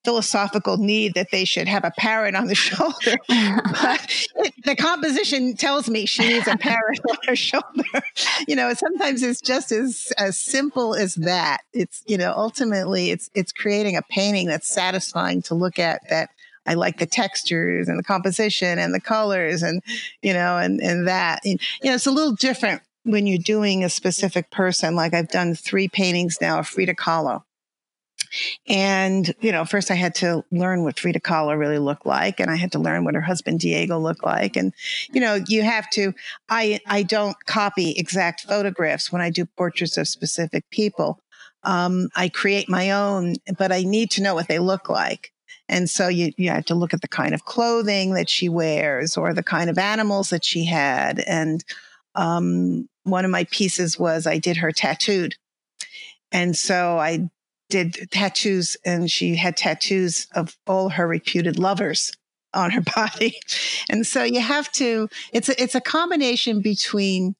[0.06, 3.16] philosophical need that they should have a parrot on the shoulder.
[3.28, 4.24] but
[4.64, 7.82] the composition tells me she needs a parrot on her shoulder.
[8.46, 11.62] you know, sometimes it's just as as simple as that.
[11.72, 16.30] It's you know, ultimately it's it's creating a painting that's satisfying to look at that
[16.66, 19.82] I like the textures and the composition and the colors and
[20.22, 21.40] you know and and that.
[21.44, 24.94] And, you know, it's a little different when you're doing a specific person.
[24.94, 27.42] Like I've done three paintings now of Frida Kahlo
[28.68, 32.40] And, you know, first I had to learn what Frida Kahlo really looked like.
[32.40, 34.56] And I had to learn what her husband Diego looked like.
[34.56, 34.72] And,
[35.12, 36.12] you know, you have to,
[36.48, 41.20] I, I don't copy exact photographs when I do portraits of specific people.
[41.62, 45.32] Um, I create my own, but I need to know what they look like.
[45.68, 49.16] And so you, you have to look at the kind of clothing that she wears
[49.16, 51.18] or the kind of animals that she had.
[51.20, 51.64] And
[52.14, 55.34] um, one of my pieces was I did her tattooed.
[56.32, 57.30] And so I
[57.68, 62.12] did tattoos and she had tattoos of all her reputed lovers
[62.54, 63.38] on her body.
[63.88, 67.34] And so you have to, it's a, it's a combination between,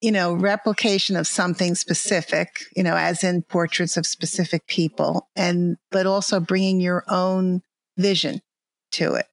[0.00, 5.76] you know, replication of something specific, you know, as in portraits of specific people and,
[5.90, 7.62] but also bringing your own
[7.96, 8.40] vision
[8.92, 9.26] to it.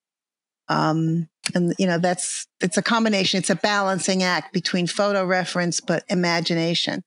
[0.69, 3.37] Um, and you know, that's, it's a combination.
[3.37, 7.03] It's a balancing act between photo reference, but imagination.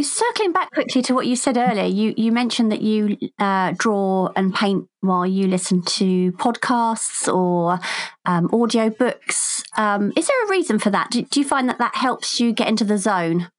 [0.00, 4.30] Circling back quickly to what you said earlier, you, you mentioned that you uh, draw
[4.34, 7.78] and paint while you listen to podcasts or
[8.24, 9.62] um, audio books.
[9.76, 11.10] Um, is there a reason for that?
[11.10, 13.50] Do, do you find that that helps you get into the zone?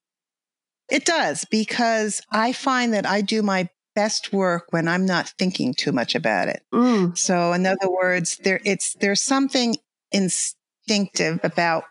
[0.89, 5.73] It does because I find that I do my best work when I'm not thinking
[5.73, 6.63] too much about it.
[6.73, 7.17] Mm.
[7.17, 9.75] So, in other words, there it's there's something
[10.11, 11.83] instinctive about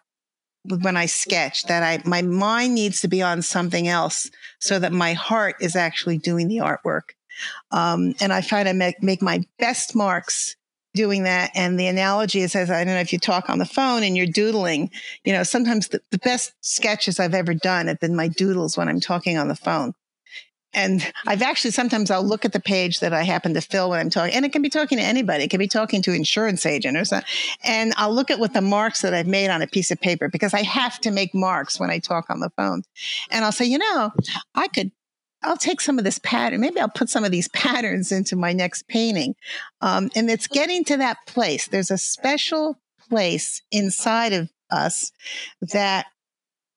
[0.65, 4.93] when I sketch that I my mind needs to be on something else so that
[4.93, 7.15] my heart is actually doing the artwork.
[7.71, 10.57] Um, and I find I make, make my best marks
[10.95, 11.51] doing that.
[11.55, 14.17] And the analogy is as I don't know if you talk on the phone and
[14.17, 14.91] you're doodling,
[15.25, 18.89] you know, sometimes the, the best sketches I've ever done have been my doodles when
[18.89, 19.95] I'm talking on the phone.
[20.75, 24.01] And I've actually sometimes I'll look at the page that I happen to fill when
[24.01, 25.45] I'm talking, and it can be talking to anybody.
[25.45, 27.29] It can be talking to an insurance agent or something.
[27.63, 30.29] And I'll look at what the marks that I've made on a piece of paper
[30.29, 32.83] because I have to make marks when I talk on the phone.
[33.31, 34.13] And I'll say, you know,
[34.55, 34.93] I could
[35.45, 36.61] I'll take some of this pattern.
[36.61, 39.35] Maybe I'll put some of these patterns into my next painting.
[39.81, 41.67] Um, and it's getting to that place.
[41.67, 45.13] There's a special place inside of us
[45.61, 46.07] that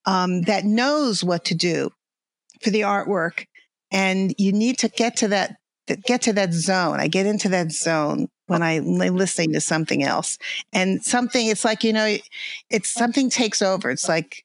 [0.06, 1.92] um, that knows what to do
[2.62, 3.46] for the artwork
[3.96, 5.56] and you need to get to that
[6.06, 7.00] get to that zone.
[7.00, 10.38] I get into that zone when I'm listening to something else,
[10.74, 11.48] and something.
[11.48, 12.18] It's like you know,
[12.70, 13.90] it's something takes over.
[13.90, 14.44] It's like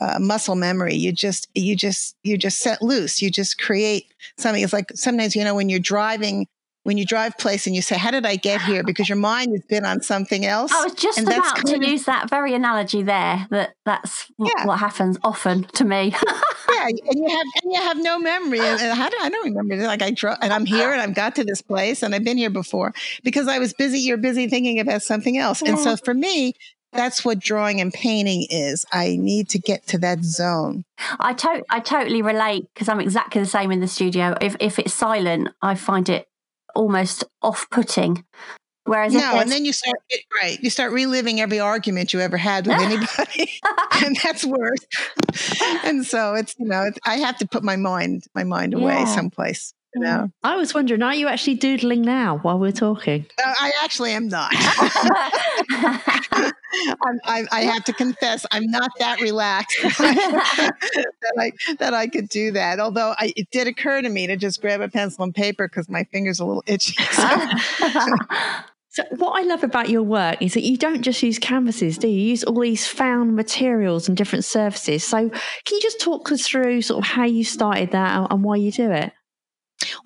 [0.00, 0.94] uh, muscle memory.
[0.94, 3.22] You just you just you just set loose.
[3.22, 4.04] You just create
[4.36, 4.62] something.
[4.62, 6.46] It's like sometimes you know when you're driving
[6.82, 9.52] when you drive place and you say, "How did I get here?" Because your mind
[9.52, 10.72] has been on something else.
[10.72, 13.46] I was just and about to of, use that very analogy there.
[13.50, 14.66] That that's yeah.
[14.66, 16.14] what happens often to me.
[16.72, 18.60] yeah, and you have and you have no memory.
[18.60, 19.76] And, and how do I don't remember?
[19.86, 22.38] Like I drove, and I'm here, and I've got to this place, and I've been
[22.38, 23.98] here before because I was busy.
[24.00, 25.70] You're busy thinking about something else, yeah.
[25.70, 26.54] and so for me,
[26.92, 28.84] that's what drawing and painting is.
[28.92, 30.84] I need to get to that zone.
[31.18, 34.34] I to- I totally relate because I'm exactly the same in the studio.
[34.40, 36.26] If if it's silent, I find it
[36.74, 38.24] almost off-putting.
[38.84, 39.98] Whereas no, and then you start
[40.42, 43.52] right, you start reliving every argument you ever had with anybody,
[44.04, 44.80] and that's worse.
[45.84, 49.04] and so it's you know I have to put my mind my mind away yeah.
[49.04, 49.74] someplace.
[49.94, 50.30] You know?
[50.44, 53.26] I was wondering, are you actually doodling now while we're talking?
[53.38, 54.52] Uh, I actually am not.
[57.24, 60.72] I, I, have to confess, I'm not that relaxed that
[61.38, 62.78] I that I could do that.
[62.78, 65.88] Although I, it did occur to me to just grab a pencil and paper because
[65.88, 67.02] my fingers are a little itchy.
[67.10, 67.38] So.
[68.92, 72.08] So, what I love about your work is that you don't just use canvases, do
[72.08, 72.22] you?
[72.22, 75.04] You use all these found materials and different surfaces.
[75.04, 78.56] So, can you just talk us through sort of how you started that and why
[78.56, 79.12] you do it?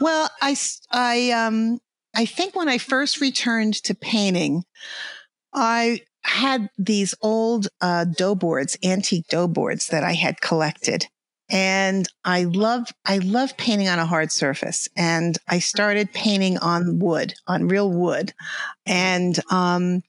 [0.01, 0.57] Well, I,
[0.91, 1.79] I, um,
[2.15, 4.65] I think when I first returned to painting,
[5.53, 11.07] I had these old uh, dough boards, antique dough boards that I had collected.
[11.51, 14.89] And I love, I love painting on a hard surface.
[14.97, 18.33] And I started painting on wood, on real wood.
[18.87, 20.03] And, um,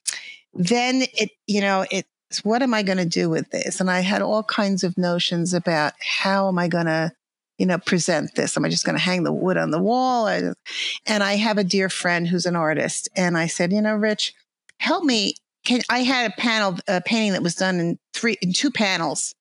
[0.54, 2.06] then it, you know, it,
[2.44, 3.82] what am I going to do with this?
[3.82, 7.12] And I had all kinds of notions about how am I going to
[7.58, 8.58] you know, present this?
[8.58, 10.28] Am I just going to hang the wood on the wall?
[10.28, 13.08] And I have a dear friend who's an artist.
[13.16, 14.34] And I said, you know, Rich,
[14.80, 15.36] help me.
[15.64, 19.34] Can, I had a panel, a painting that was done in three, in two panels.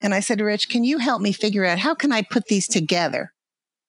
[0.00, 2.66] And I said, Rich, can you help me figure out how can I put these
[2.66, 3.32] together?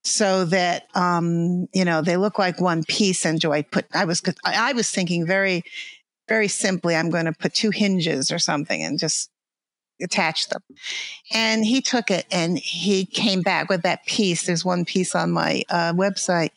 [0.04, 3.26] So that, um, you know, they look like one piece.
[3.26, 5.64] And do I put, I was, I was thinking very,
[6.30, 9.31] very simply, I'm going to put two hinges or something and just
[10.02, 10.62] attach them.
[11.34, 14.46] And he took it and he came back with that piece.
[14.46, 16.52] There's one piece on my uh, website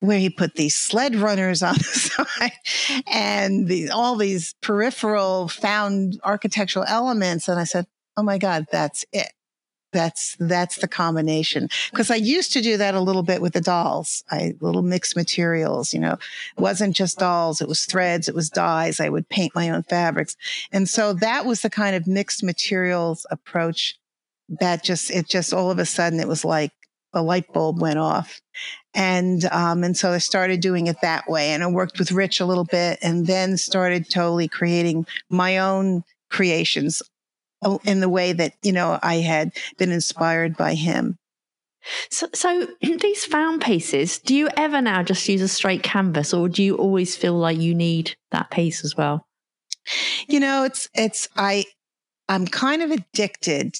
[0.00, 2.52] where he put these sled runners on the side
[3.12, 7.48] and the, all these peripheral found architectural elements.
[7.48, 9.32] And I said, Oh my God, that's it.
[9.92, 11.68] That's that's the combination.
[11.90, 14.24] Because i used to do that a little bit with the dolls.
[14.30, 16.14] I little mixed materials you know.
[16.56, 19.00] It wasn't just dolls it was threads it was dyes.
[19.00, 20.36] I would paint my own fabrics.
[20.72, 23.94] And so that was the kind of mixed materials approach
[24.48, 26.72] that just it just all of a sudden it was like
[27.12, 28.40] a light bulb went off.
[28.94, 31.50] And um, and so i started doing it that way.
[31.50, 36.02] And i worked with rich a little bit and then started totally creating my own
[36.30, 37.02] creations
[37.84, 41.18] in the way that you know I had been inspired by him.
[42.10, 46.48] So, so these found pieces, do you ever now just use a straight canvas, or
[46.48, 49.26] do you always feel like you need that piece as well?
[50.26, 51.64] You know, it's it's I
[52.28, 53.76] I'm kind of addicted.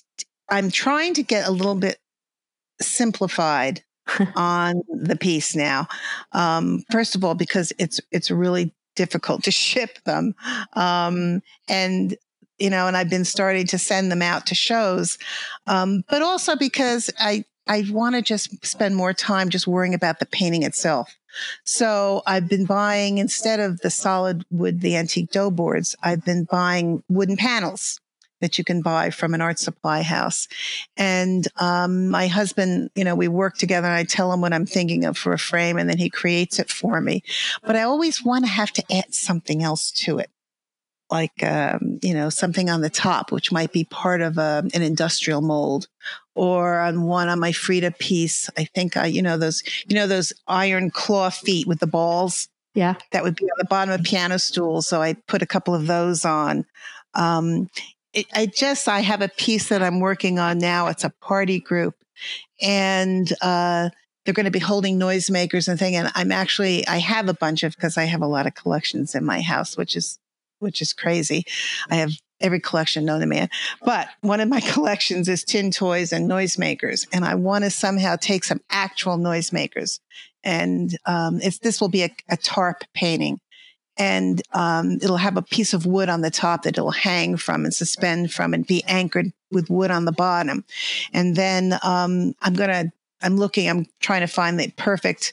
[0.51, 1.99] I'm trying to get a little bit
[2.81, 3.83] simplified
[4.37, 5.89] on the piece now.
[6.33, 10.35] Um, first of all, because it's it's really difficult to ship them,
[10.75, 12.17] um, and
[12.59, 15.19] you know, and I've been starting to send them out to shows,
[15.67, 20.21] um, but also because I I want to just spend more time just worrying about
[20.21, 21.17] the painting itself.
[21.65, 26.45] So I've been buying instead of the solid wood, the antique dough boards, I've been
[26.45, 28.01] buying wooden panels
[28.41, 30.47] that you can buy from an art supply house.
[30.97, 34.67] And um, my husband, you know, we work together and I tell him what I'm
[34.67, 37.23] thinking of for a frame and then he creates it for me.
[37.65, 40.31] But I always want to have to add something else to it
[41.11, 44.71] like um, you know something on the top which might be part of a, um,
[44.75, 45.89] an industrial mold
[46.35, 50.07] or on one on my frida piece i think i you know those you know
[50.07, 52.49] those iron claw feet with the balls?
[52.75, 52.97] Yeah.
[53.13, 55.75] That would be on the bottom of a piano stool so i put a couple
[55.75, 56.67] of those on.
[57.15, 57.71] Um,
[58.13, 60.89] it, i just i have a piece that i'm working on now.
[60.89, 61.95] It's a party group
[62.61, 63.91] and uh,
[64.25, 67.63] they're going to be holding noisemakers and thing and i'm actually i have a bunch
[67.63, 70.19] of because i have a lot of collections in my house which is
[70.59, 71.45] which is crazy.
[71.91, 73.49] I have every collection known to man.
[73.85, 77.07] But one of my collections is tin toys and noisemakers.
[77.13, 80.01] And I want to somehow take some actual noisemakers.
[80.45, 83.41] And um, it's, this will be a, a tarp painting.
[83.99, 87.65] And um, it'll have a piece of wood on the top that it'll hang from
[87.65, 90.65] and suspend from and be anchored with wood on the bottom.
[91.15, 92.93] And then um, I'm to,
[93.23, 95.33] I'm looking, I'm trying to find the perfect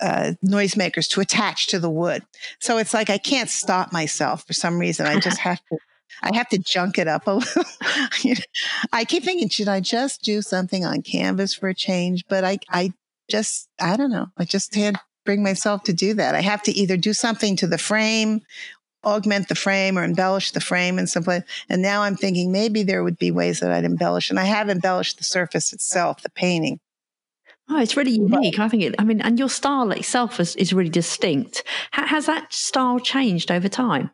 [0.00, 2.22] uh, noisemakers to attach to the wood.
[2.60, 5.06] So it's like I can't stop myself for some reason.
[5.06, 5.78] I just have to.
[6.22, 7.64] I have to junk it up a little.
[8.92, 12.24] I keep thinking, should I just do something on canvas for a change?
[12.26, 12.92] But I, I
[13.30, 14.28] just, I don't know.
[14.38, 16.34] I just can't bring myself to do that.
[16.34, 18.40] I have to either do something to the frame,
[19.04, 21.42] augment the frame, or embellish the frame in some way.
[21.68, 24.30] And now I'm thinking maybe there would be ways that I'd embellish.
[24.30, 26.80] And I have embellished the surface itself, the painting.
[27.68, 28.58] Oh, it's really unique.
[28.58, 31.64] I think it, I mean, and your style itself is, is really distinct.
[31.90, 34.10] has that style changed over time?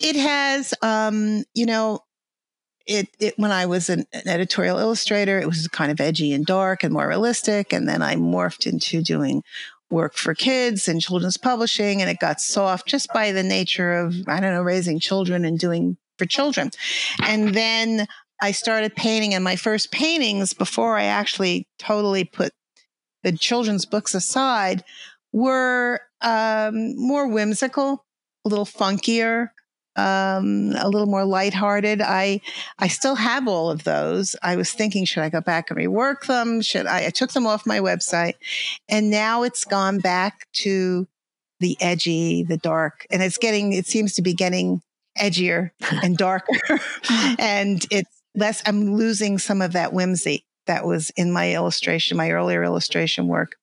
[0.00, 2.00] It has, um, you know,
[2.86, 6.44] it, it, when I was an, an, editorial illustrator, it was kind of edgy and
[6.44, 7.72] dark and more realistic.
[7.72, 9.42] And then I morphed into doing
[9.90, 14.14] work for kids and children's publishing, and it got soft just by the nature of,
[14.26, 16.70] I don't know, raising children and doing for children.
[17.22, 18.06] And then
[18.42, 22.52] I started painting, and my first paintings, before I actually totally put
[23.22, 24.82] the children's books aside,
[25.32, 28.04] were um, more whimsical,
[28.44, 29.50] a little funkier,
[29.96, 32.00] um, a little more lighthearted.
[32.00, 32.40] I
[32.78, 34.36] I still have all of those.
[34.42, 36.62] I was thinking, should I go back and rework them?
[36.62, 37.06] Should I?
[37.06, 38.34] I took them off my website,
[38.88, 41.06] and now it's gone back to
[41.58, 43.72] the edgy, the dark, and it's getting.
[43.72, 44.80] It seems to be getting
[45.18, 45.70] edgier
[46.02, 46.58] and darker,
[47.38, 52.30] and it's less, I'm losing some of that whimsy that was in my illustration, my
[52.30, 53.56] earlier illustration work.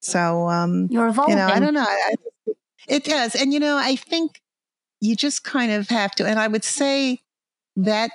[0.00, 1.38] So, um, you're evolving.
[1.38, 1.86] You know, I don't know.
[1.86, 2.14] I,
[2.86, 3.34] it does.
[3.34, 4.40] And, you know, I think
[5.00, 7.20] you just kind of have to, and I would say
[7.76, 8.10] that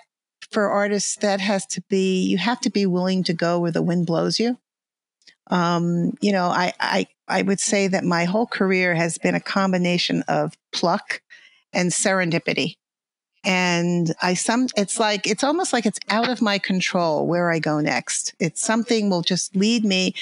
[0.52, 3.84] for artists, that has to be, you have to be willing to go where the
[3.84, 4.58] wind blows you.
[5.52, 9.40] Um, you know, I, I, I would say that my whole career has been a
[9.40, 11.22] combination of pluck
[11.74, 12.78] and serendipity.
[13.44, 17.60] And I some, it's like, it's almost like it's out of my control where I
[17.60, 18.34] go next.
[18.40, 20.14] It's something will just lead me.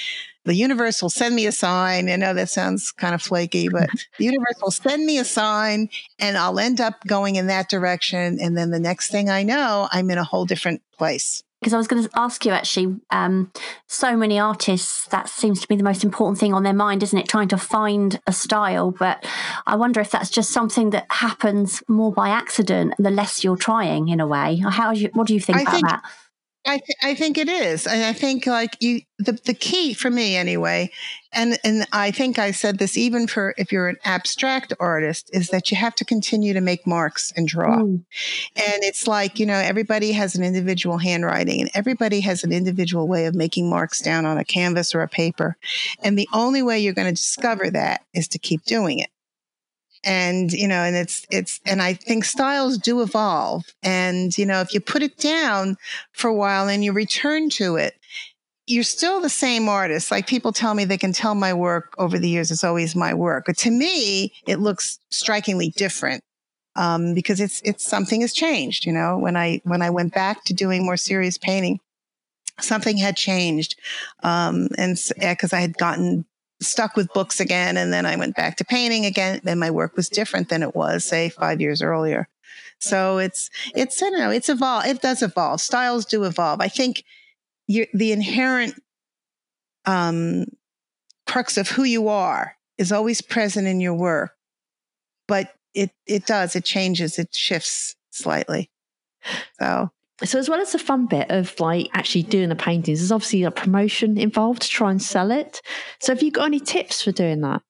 [0.44, 2.08] The universe will send me a sign.
[2.08, 5.90] I know that sounds kind of flaky, but the universe will send me a sign
[6.18, 8.38] and I'll end up going in that direction.
[8.40, 11.76] And then the next thing I know, I'm in a whole different place because I
[11.76, 13.50] was going to ask you actually, um,
[13.86, 17.18] so many artists, that seems to be the most important thing on their mind, isn't
[17.18, 17.28] it?
[17.28, 18.92] Trying to find a style.
[18.92, 19.26] But
[19.66, 24.08] I wonder if that's just something that happens more by accident the less you're trying
[24.08, 24.56] in a way.
[24.56, 26.02] How you, what do you think I about think, that?
[26.68, 27.86] I, th- I think it is.
[27.86, 30.90] And I think like you, the, the key for me anyway,
[31.32, 35.48] and, and I think I said this even for if you're an abstract artist is
[35.48, 37.78] that you have to continue to make marks and draw.
[37.78, 38.04] Mm.
[38.56, 43.08] And it's like, you know, everybody has an individual handwriting and everybody has an individual
[43.08, 45.56] way of making marks down on a canvas or a paper.
[46.02, 49.08] And the only way you're going to discover that is to keep doing it
[50.04, 53.64] and you know and it's it's and i think styles do evolve.
[53.82, 55.76] And you know if you put it down
[56.12, 57.94] for a while and you return to it
[58.70, 60.10] you're still the same artist.
[60.10, 63.14] Like people tell me they can tell my work over the years it's always my
[63.14, 63.44] work.
[63.46, 66.22] But to me it looks strikingly different
[66.76, 69.18] um, because it's it's something has changed you know?
[69.18, 71.80] When i when i went back to doing more serious painting
[72.60, 73.78] something had changed
[74.22, 76.24] um, and because i had gotten
[76.60, 77.76] stuck with books again.
[77.76, 79.40] And then I went back to painting again.
[79.44, 82.28] And my work was different than it was, say, five years earlier.
[82.80, 84.86] So it's, it's, you know, it's evolved.
[84.86, 85.60] It does evolve.
[85.60, 86.60] Styles do evolve.
[86.60, 87.04] I think
[87.66, 88.80] the inherent,
[89.84, 90.46] um,
[91.26, 94.34] crux of who you are is always present in your work,
[95.26, 98.70] but it, it does, it changes, it shifts slightly.
[99.60, 99.90] So
[100.24, 103.44] so as well as the fun bit of like actually doing the paintings, there's obviously
[103.44, 105.62] a promotion involved to try and sell it.
[106.00, 107.62] So have you got any tips for doing that?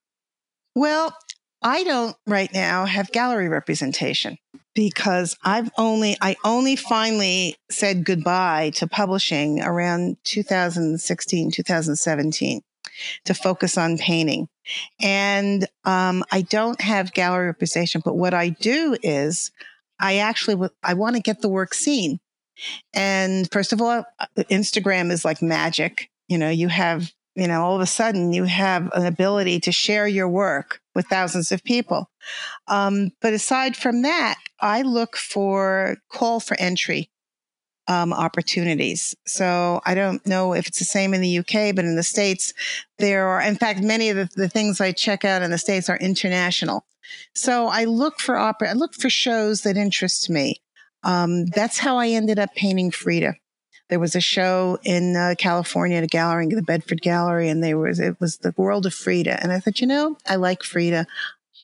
[0.74, 1.14] Well,
[1.62, 4.38] I don't right now have gallery representation
[4.74, 12.62] because I've only I only finally said goodbye to publishing around 2016 2017
[13.24, 14.48] to focus on painting.
[15.00, 19.50] And um, I don't have gallery representation, but what I do is
[19.98, 22.20] I actually I want to get the work seen.
[22.94, 26.10] And first of all, uh, Instagram is like magic.
[26.28, 29.72] You know, you have, you know, all of a sudden you have an ability to
[29.72, 32.10] share your work with thousands of people.
[32.66, 37.10] Um, but aside from that, I look for call for entry
[37.88, 39.16] um, opportunities.
[39.26, 42.52] So I don't know if it's the same in the UK, but in the States,
[42.98, 45.88] there are, in fact, many of the, the things I check out in the States
[45.88, 46.84] are international.
[47.34, 50.60] So I look for opera, I look for shows that interest me.
[51.02, 53.34] Um, that's how I ended up painting Frida.
[53.88, 57.98] There was a show in uh, California, a gallery, the Bedford Gallery, and there was
[57.98, 59.42] it was the world of Frida.
[59.42, 61.06] And I thought, you know, I like Frida.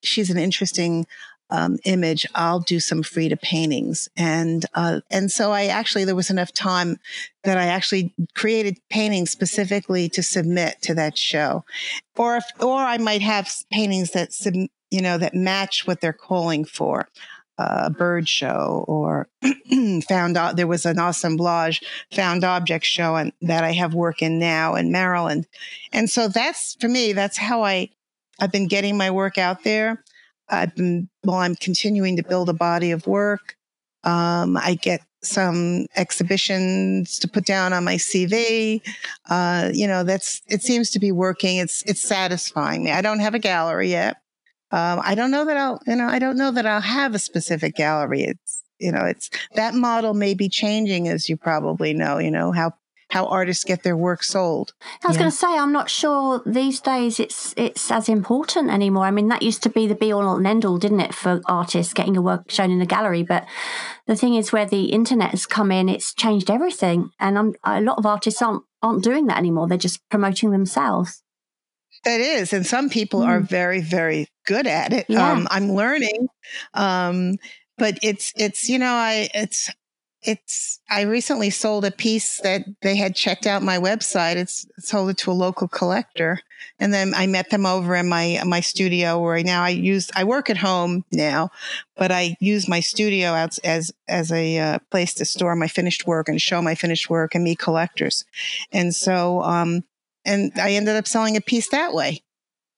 [0.03, 1.07] She's an interesting
[1.51, 2.27] um, image.
[2.35, 6.99] I'll do some Frida paintings, and uh, and so I actually there was enough time
[7.43, 11.65] that I actually created paintings specifically to submit to that show,
[12.17, 16.15] or if, or I might have paintings that sub, you know that match what they're
[16.15, 17.09] calling for
[17.59, 19.29] a bird show or
[20.09, 21.83] found out there was an assemblage
[22.13, 25.47] found object show and that I have work in now in Maryland.
[25.93, 27.91] And so that's for me, that's how I,
[28.41, 30.03] I've been getting my work out there.
[30.49, 33.57] I've been, well, I'm continuing to build a body of work.
[34.03, 38.83] Um, I get some exhibitions to put down on my CV.
[39.31, 41.57] Uh, you know, that's, it seems to be working.
[41.57, 42.91] It's, it's satisfying me.
[42.91, 44.17] I don't have a gallery yet.
[44.75, 47.21] Um, I don't know that I'll, you know, I don't know that I'll have a
[47.21, 48.23] specific gallery.
[48.25, 52.51] It's, you know, it's that model may be changing as you probably know, you know,
[52.51, 52.73] how
[53.11, 54.73] how artists get their work sold.
[55.05, 55.21] I was yeah.
[55.21, 59.05] going to say, I'm not sure these days it's it's as important anymore.
[59.05, 61.41] I mean, that used to be the be all and end all, didn't it, for
[61.47, 63.23] artists getting your work shown in a gallery?
[63.23, 63.47] But
[64.09, 67.81] the thing is, where the internet has come in, it's changed everything, and I'm, a
[67.81, 69.69] lot of artists aren't aren't doing that anymore.
[69.69, 71.23] They're just promoting themselves.
[72.05, 72.53] It is.
[72.53, 73.29] And some people mm.
[73.29, 75.07] are very, very good at it.
[75.09, 75.33] Yeah.
[75.33, 76.29] Um, I'm learning.
[76.75, 77.37] Um,
[77.77, 79.71] but it's, it's, you know, I, it's,
[80.23, 84.37] it's, I recently sold a piece that they had checked out my website.
[84.37, 86.41] It's sold it to a local collector.
[86.79, 90.25] And then I met them over in my, my studio where now I use, I
[90.25, 91.51] work at home now,
[91.97, 96.07] but I use my studio as, as, as a uh, place to store my finished
[96.07, 98.25] work and show my finished work and meet collectors.
[98.73, 99.85] And so, um,
[100.25, 102.23] and I ended up selling a piece that way.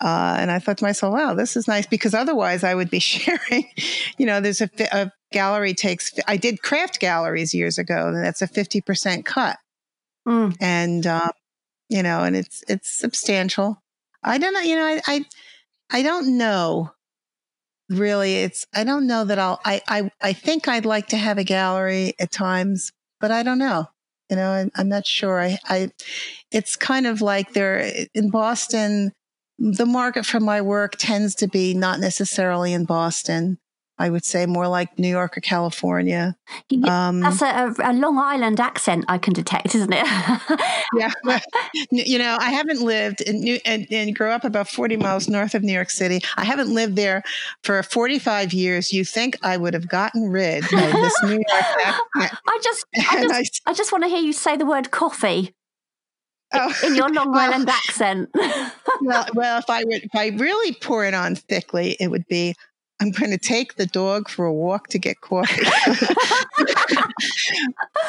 [0.01, 2.99] Uh, and I thought to myself, wow, this is nice because otherwise I would be
[3.01, 3.71] sharing,
[4.19, 8.43] you know, there's a, a gallery takes, I did craft galleries years ago and that's
[8.43, 9.59] a 50% cut.
[10.29, 10.57] Mm.
[10.61, 11.31] And, um,
[11.89, 13.83] you know, and it's, it's substantial.
[14.23, 15.25] I don't know, you know, I, I,
[15.91, 16.93] I don't know
[17.89, 18.37] really.
[18.37, 21.45] It's, I don't know that I'll, I, I, I think I'd like to have a
[21.45, 23.87] gallery at times, but I don't know.
[24.29, 25.41] You know, I, I'm not sure.
[25.41, 25.93] I, I,
[26.51, 29.13] it's kind of like there in Boston,
[29.59, 33.59] the market for my work tends to be not necessarily in Boston.
[33.99, 36.37] I would say more like New York or California.
[36.87, 40.07] Um, That's a, a, a Long Island accent I can detect, isn't it?
[40.95, 41.11] yeah,
[41.91, 45.55] you know, I haven't lived in New and, and grew up about 40 miles north
[45.55, 46.21] of New York City.
[46.37, 47.23] I haven't lived there
[47.65, 48.93] for 45 years.
[48.93, 51.45] You think I would have gotten rid of this New York
[51.85, 52.39] accent?
[52.47, 55.55] I just, I just, I, I just want to hear you say the word coffee
[56.53, 58.31] oh, in your Long well, Island accent.
[59.01, 62.55] well, well, if I were, if I really pour it on thickly, it would be.
[62.99, 65.65] I'm going to take the dog for a walk to get coffee.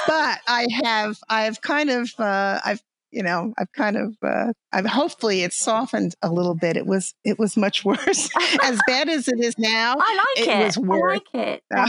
[0.07, 2.81] but I have, I've kind of, uh, I've,
[3.11, 6.75] you know, I've kind of, uh, I've hopefully it's softened a little bit.
[6.77, 8.29] It was, it was much worse.
[8.63, 9.95] as bad as it is now.
[9.99, 10.65] I like It it.
[10.65, 10.81] was I
[11.13, 11.63] like it.
[11.75, 11.87] Uh,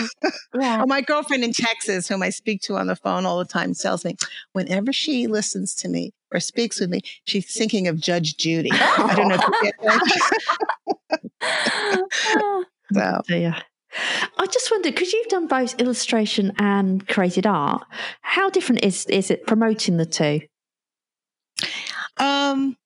[0.61, 0.81] yeah.
[0.83, 3.75] Oh, my girlfriend in Texas, whom I speak to on the phone all the time,
[3.75, 4.17] tells me
[4.53, 8.71] whenever she listens to me or speaks with me, she's thinking of Judge Judy.
[8.73, 9.75] I don't know if you get
[11.41, 12.65] that.
[12.93, 13.21] so.
[13.27, 13.57] dear.
[14.39, 17.85] I just wondered because you've done both illustration and created art.
[18.21, 20.41] How different is is it promoting the two?
[22.19, 22.77] Um,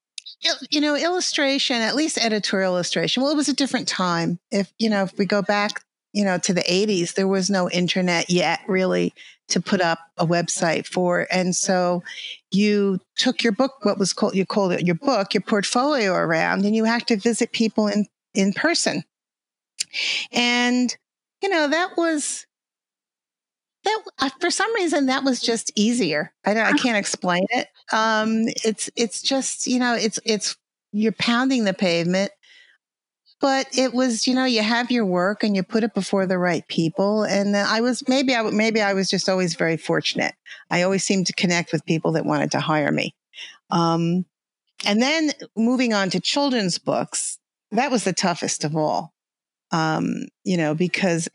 [0.70, 3.22] you know, illustration, at least editorial illustration.
[3.22, 4.38] Well, it was a different time.
[4.50, 7.70] If you know, if we go back, you know, to the '80s, there was no
[7.70, 9.14] internet yet, really,
[9.48, 12.02] to put up a website for, and so
[12.50, 16.64] you took your book, what was called you called it your book, your portfolio around,
[16.64, 19.04] and you had to visit people in in person,
[20.32, 20.96] and
[21.42, 22.46] you know that was.
[23.84, 26.32] That uh, for some reason that was just easier.
[26.44, 27.68] I don't, I can't explain it.
[27.92, 30.56] Um, it's it's just you know it's it's
[30.92, 32.30] you're pounding the pavement,
[33.40, 36.38] but it was you know you have your work and you put it before the
[36.38, 37.24] right people.
[37.24, 40.34] And uh, I was maybe I maybe I was just always very fortunate.
[40.70, 43.14] I always seemed to connect with people that wanted to hire me.
[43.70, 44.26] Um,
[44.86, 47.38] and then moving on to children's books,
[47.72, 49.12] that was the toughest of all.
[49.70, 51.28] Um, you know, because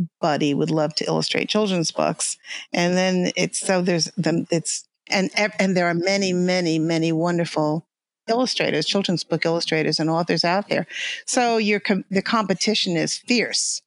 [0.00, 2.36] everybody would love to illustrate children's books,
[2.72, 4.46] and then it's so there's them.
[4.50, 7.86] It's and and there are many, many, many wonderful
[8.28, 10.86] illustrators, children's book illustrators, and authors out there.
[11.26, 11.80] So your
[12.10, 13.82] the competition is fierce.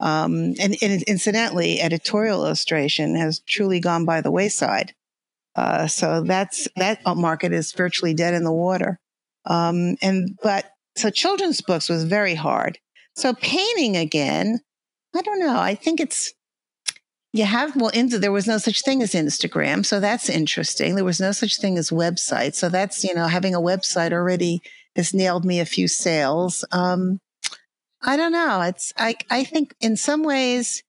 [0.00, 4.94] Um, and, and incidentally, editorial illustration has truly gone by the wayside.
[5.54, 8.98] Uh, so that's that market is virtually dead in the water.
[9.44, 12.78] Um, and but so children's books was very hard.
[13.14, 14.60] So painting again,
[15.14, 15.58] I don't know.
[15.58, 16.32] I think it's
[17.32, 20.94] you have well into there was no such thing as Instagram, so that's interesting.
[20.94, 24.62] There was no such thing as website, so that's you know having a website already
[24.96, 26.64] has nailed me a few sales.
[26.72, 27.20] Um,
[28.02, 28.62] I don't know.
[28.62, 30.82] It's I I think in some ways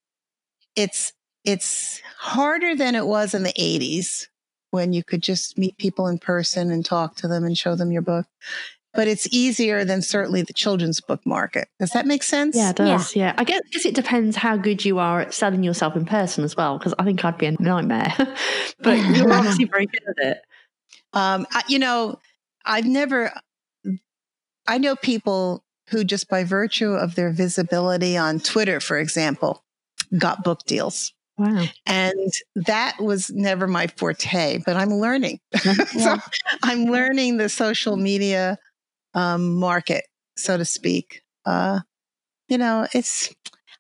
[0.76, 1.14] it's
[1.44, 4.28] it's harder than it was in the 80s
[4.70, 7.92] when you could just meet people in person and talk to them and show them
[7.92, 8.26] your book.
[8.94, 11.70] But it's easier than certainly the children's book market.
[11.80, 12.58] Does that make sense?
[12.58, 13.16] Yeah, it does.
[13.16, 16.44] Yeah, I guess, guess it depends how good you are at selling yourself in person
[16.44, 16.78] as well.
[16.78, 18.14] Because I think I'd be a nightmare,
[18.80, 20.38] but you're obviously very good at it.
[21.14, 22.20] Um, I, you know,
[22.66, 23.32] I've never,
[24.68, 29.64] I know people who just by virtue of their visibility on Twitter, for example,
[30.18, 31.14] got book deals.
[31.38, 31.66] Wow.
[31.86, 35.40] And that was never my forte, but I'm learning.
[35.88, 36.18] so
[36.64, 38.58] I'm learning the social media
[39.14, 40.06] um, market,
[40.36, 41.22] so to speak.
[41.46, 41.82] Uh,
[42.48, 43.34] you know, it's,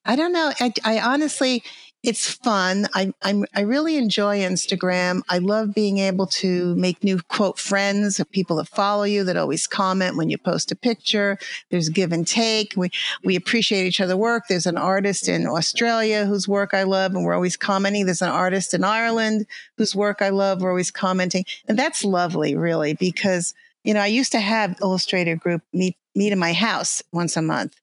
[0.06, 0.52] I don't know.
[0.60, 1.64] I, I honestly,
[2.04, 2.88] it's fun.
[2.96, 5.22] I, I'm, I really enjoy Instagram.
[5.30, 9.68] I love being able to make new quote friends people that follow you that always
[9.68, 11.38] comment when you post a picture.
[11.70, 12.74] There's give and take.
[12.76, 12.90] We,
[13.24, 14.46] we appreciate each other's work.
[14.50, 18.06] There's an artist in Australia whose work I love and we're always commenting.
[18.06, 19.46] There's an artist in Ireland
[19.78, 20.62] whose work I love.
[20.62, 21.46] We're always commenting.
[21.68, 23.54] And that's lovely, really, because,
[23.84, 27.42] you know, I used to have Illustrator Group meet, meet in my house once a
[27.42, 27.76] month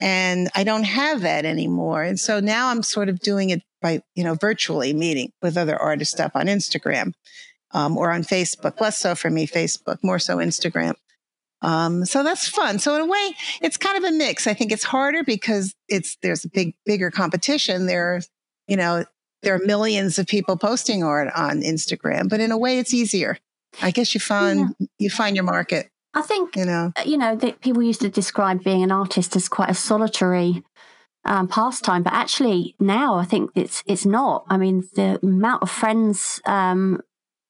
[0.00, 2.02] and I don't have that anymore.
[2.02, 5.76] And so now I'm sort of doing it by, you know, virtually meeting with other
[5.76, 7.12] artists up on Instagram
[7.72, 8.80] um, or on Facebook.
[8.80, 10.94] Less so for me, Facebook, more so Instagram.
[11.62, 12.78] Um, so that's fun.
[12.78, 14.46] So in a way, it's kind of a mix.
[14.46, 17.86] I think it's harder because it's there's a big, bigger competition.
[17.86, 18.20] There,
[18.68, 19.04] you know,
[19.42, 23.38] there are millions of people posting art on Instagram, but in a way, it's easier.
[23.82, 25.90] I guess you find you find your market.
[26.14, 29.48] I think You know, you know that people used to describe being an artist as
[29.48, 30.62] quite a solitary
[31.24, 34.44] um, pastime, but actually now I think it's it's not.
[34.48, 37.00] I mean, the amount of friends um,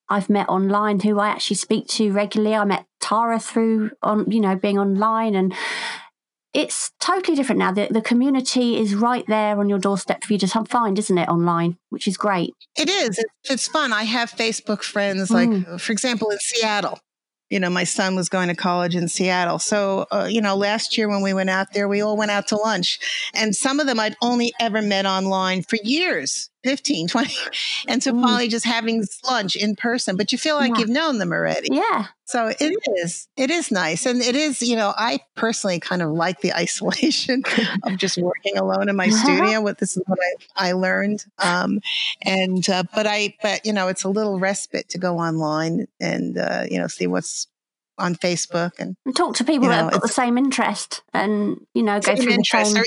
[0.09, 2.55] I've met online who I actually speak to regularly.
[2.55, 5.55] I met Tara through on you know being online, and
[6.55, 7.73] it's totally different now.
[7.73, 11.29] The the community is right there on your doorstep for you to find, isn't it?
[11.29, 12.55] Online, which is great.
[12.79, 13.19] It is.
[13.19, 13.93] It's, it's fun.
[13.93, 15.81] I have Facebook friends, like, Mm.
[15.81, 16.99] for example, in Seattle.
[17.51, 19.59] you know, my son was going to college in Seattle.
[19.59, 22.49] So, uh, you know, last year when we went out there, we all went out
[22.49, 22.99] to lunch.
[23.35, 27.35] And some of them I'd only ever met online for years 15, 20.
[27.89, 28.23] And so Mm.
[28.23, 30.81] finally just having lunch in person, but you feel like Yeah.
[30.81, 31.69] you've known them already.
[31.71, 32.07] Yeah.
[32.27, 34.07] So it is, it is nice.
[34.07, 37.43] And it is, you know, I personally kind of like the isolation
[37.83, 39.61] of just working alone in my studio.
[39.61, 40.19] What this is what
[40.57, 41.25] I, I learned.
[41.39, 41.81] Um,
[42.23, 46.39] and, uh, but I, but, you know, it's a little respite to go online and,
[46.39, 47.47] uh, you know, see what's
[47.99, 51.65] on Facebook and And talk to people You that have got the same interest and,
[51.75, 52.83] you know, go through the same,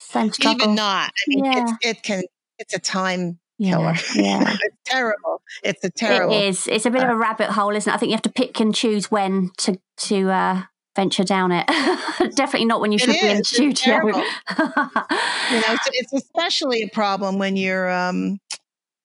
[0.00, 0.62] same struggle.
[0.62, 1.10] even not.
[1.10, 1.52] I mean, Yeah.
[1.58, 2.22] it's, it can,
[2.58, 3.72] it's a time yeah.
[3.72, 3.94] killer.
[4.14, 4.56] Yeah.
[4.62, 5.42] it's terrible.
[5.62, 6.34] It's a terrible.
[6.34, 6.66] It is.
[6.66, 7.94] It's a bit of a rabbit hole, isn't it?
[7.94, 10.62] I think you have to pick and choose when to to uh,
[10.98, 11.66] venture down it.
[12.34, 13.38] Definitely not when you should be in.
[13.38, 13.98] It's studio.
[14.06, 18.40] you know, it's, it's especially a problem when you're, um,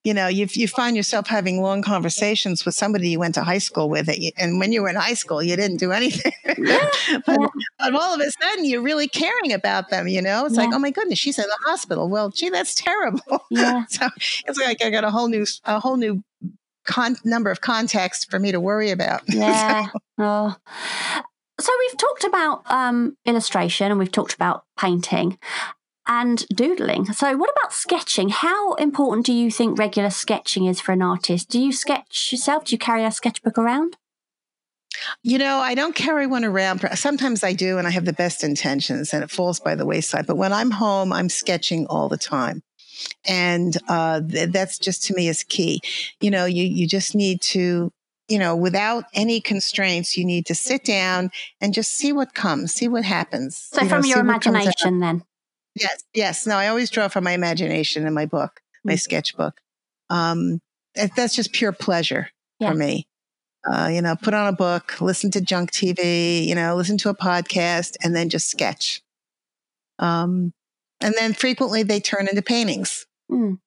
[0.03, 3.57] you know, you you find yourself having long conversations with somebody you went to high
[3.59, 6.33] school with, and when you were in high school, you didn't do anything.
[6.45, 7.47] but, Yeah.
[7.79, 10.07] but all of a sudden, you're really caring about them.
[10.07, 12.09] You know, it's like, oh my goodness, she's in the hospital.
[12.09, 13.45] Well, gee, that's terrible.
[13.49, 13.85] yeah.
[13.89, 14.07] so
[14.45, 16.21] it's like I got a whole new a whole new
[16.85, 19.21] con- number of contexts for me to worry about.
[19.29, 19.87] Yeah.
[20.17, 20.55] oh.
[21.59, 25.37] So we've talked about um, illustration and we've talked about painting
[26.07, 27.05] and doodling.
[27.13, 28.29] So what about sketching?
[28.29, 31.49] How important do you think regular sketching is for an artist?
[31.49, 32.65] Do you sketch yourself?
[32.65, 33.97] Do you carry a sketchbook around?
[35.23, 36.87] You know, I don't carry one around.
[36.95, 40.27] Sometimes I do, and I have the best intentions, and it falls by the wayside.
[40.27, 42.61] But when I'm home, I'm sketching all the time,
[43.25, 45.81] and uh, th- that's just to me is key.
[46.21, 47.91] You know, you you just need to,
[48.27, 52.73] you know, without any constraints, you need to sit down and just see what comes,
[52.73, 53.69] see what happens.
[53.73, 54.63] So you from see your what comes out.
[54.63, 55.23] imagination then?
[55.75, 56.45] Yes, yes.
[56.47, 58.99] No, I always draw from my imagination in my book, my Mm.
[58.99, 59.59] sketchbook.
[60.09, 60.61] Um,
[60.95, 62.69] that's just pure pleasure Yeah.
[62.71, 63.07] for me.
[63.69, 67.09] Uh, you know, put on a book, listen to junk TV, you know, listen to
[67.09, 69.01] a podcast, and then just sketch.
[69.99, 70.53] Um,
[71.01, 73.05] and then frequently they turn into paintings.
[73.31, 73.59] Mm.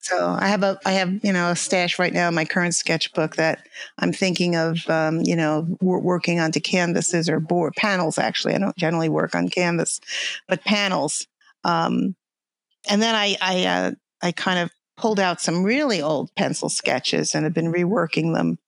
[0.00, 2.74] So I have a, I have, you know, a stash right now in my current
[2.74, 3.66] sketchbook that
[3.98, 8.16] I'm thinking of, um, you know, wor- working onto canvases or board panels.
[8.16, 10.00] Actually, I don't generally work on canvas,
[10.48, 11.26] but panels.
[11.66, 12.14] Um,
[12.88, 13.90] and then I, I, uh,
[14.22, 18.58] I kind of pulled out some really old pencil sketches and have been reworking them,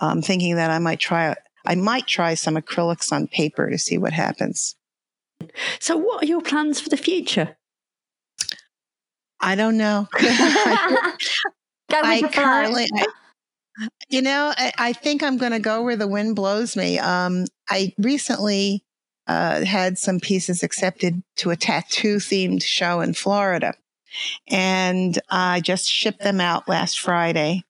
[0.00, 1.34] um, thinking that I might try,
[1.66, 4.74] I might try some acrylics on paper to see what happens.
[5.80, 7.56] So, what are your plans for the future?
[9.38, 10.08] I don't know.
[11.90, 13.06] I currently, I,
[14.08, 16.98] you know, I, I think I'm going to go where the wind blows me.
[16.98, 18.85] Um, I recently
[19.26, 23.74] uh, had some pieces accepted to a tattoo themed show in Florida,
[24.48, 27.62] and I just shipped them out last Friday.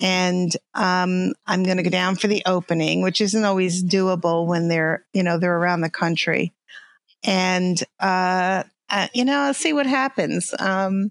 [0.00, 4.68] And um, I'm going to go down for the opening, which isn't always doable when
[4.68, 6.52] they're, you know, they're around the country.
[7.22, 8.64] And uh,
[9.12, 10.54] you know, I'll see what happens.
[10.58, 11.10] Um,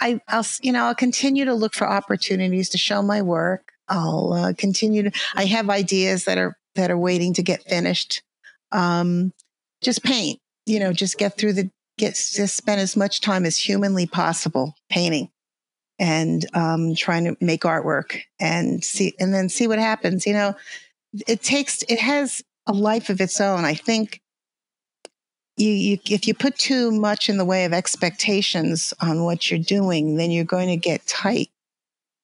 [0.00, 3.72] I, I'll, you know, I'll continue to look for opportunities to show my work.
[3.88, 5.12] I'll uh, continue to.
[5.34, 8.22] I have ideas that are that are waiting to get finished.
[8.72, 9.32] Um,
[9.82, 13.56] just paint, you know, just get through the get just spend as much time as
[13.56, 15.28] humanly possible painting
[15.98, 20.26] and um, trying to make artwork and see and then see what happens.
[20.26, 20.54] You know,
[21.26, 23.64] it takes it has a life of its own.
[23.64, 24.20] I think
[25.56, 29.60] you, you if you put too much in the way of expectations on what you're
[29.60, 31.50] doing, then you're going to get tight.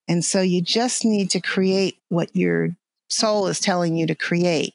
[0.08, 2.70] And so you just need to create what your
[3.08, 4.74] soul is telling you to create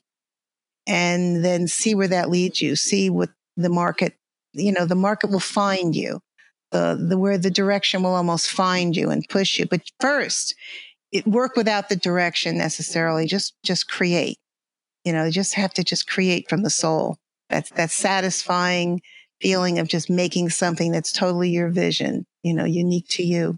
[0.92, 2.76] and then see where that leads you.
[2.76, 4.14] See what the market,
[4.52, 6.20] you know, the market will find you.
[6.72, 9.66] The, the where the direction will almost find you and push you.
[9.66, 10.54] But first,
[11.14, 13.26] it work without the direction necessarily.
[13.26, 14.38] Just just create.
[15.06, 17.18] You know, you just have to just create from the soul.
[17.50, 19.02] That's that satisfying
[19.42, 23.58] feeling of just making something that's totally your vision, you know, unique to you.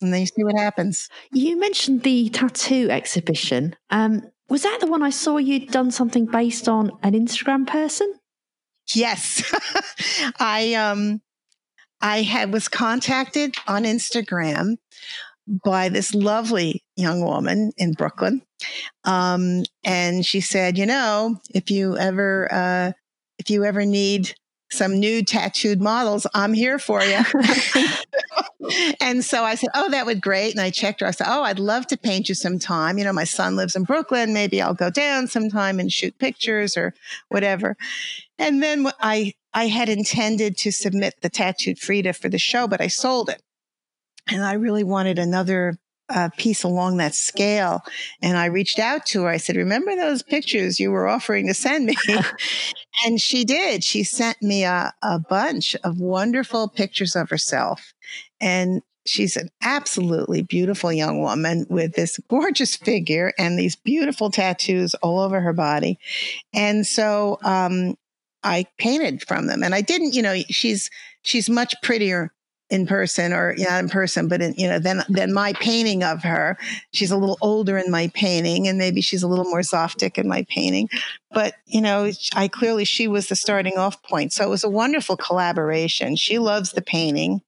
[0.00, 1.08] And then you see what happens.
[1.32, 3.76] You mentioned the tattoo exhibition.
[3.90, 8.12] Um, was that the one I saw you'd done something based on an Instagram person?
[8.94, 9.42] Yes.
[10.38, 11.20] I um
[12.00, 14.76] I had was contacted on Instagram
[15.64, 18.42] by this lovely young woman in Brooklyn.
[19.04, 22.92] Um and she said, you know, if you ever uh
[23.38, 24.34] if you ever need
[24.70, 27.20] some nude tattooed models, I'm here for you.
[29.00, 30.52] and so I said, Oh, that would great.
[30.52, 31.06] And I checked her.
[31.06, 32.98] I said, Oh, I'd love to paint you sometime.
[32.98, 34.32] You know, my son lives in Brooklyn.
[34.32, 36.94] Maybe I'll go down sometime and shoot pictures or
[37.28, 37.76] whatever.
[38.38, 42.80] And then I, I had intended to submit the tattooed Frida for the show, but
[42.80, 43.42] I sold it.
[44.30, 47.82] And I really wanted another a piece along that scale.
[48.20, 49.28] And I reached out to her.
[49.28, 51.96] I said, Remember those pictures you were offering to send me?
[53.06, 53.82] and she did.
[53.82, 57.94] She sent me a, a bunch of wonderful pictures of herself.
[58.40, 64.94] And she's an absolutely beautiful young woman with this gorgeous figure and these beautiful tattoos
[64.94, 65.98] all over her body.
[66.52, 67.96] And so um,
[68.42, 69.62] I painted from them.
[69.62, 70.90] And I didn't, you know, she's
[71.22, 72.32] she's much prettier
[72.70, 76.22] in person or not in person, but in, you know, then, then my painting of
[76.22, 76.56] her,
[76.92, 80.26] she's a little older in my painting and maybe she's a little more Zoftic in
[80.26, 80.88] my painting.
[81.30, 84.32] But, you know, I clearly, she was the starting off point.
[84.32, 86.16] So it was a wonderful collaboration.
[86.16, 87.42] She loves the painting.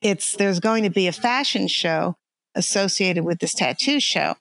[0.00, 2.16] It's, there's going to be a fashion show
[2.54, 4.34] associated with this tattoo show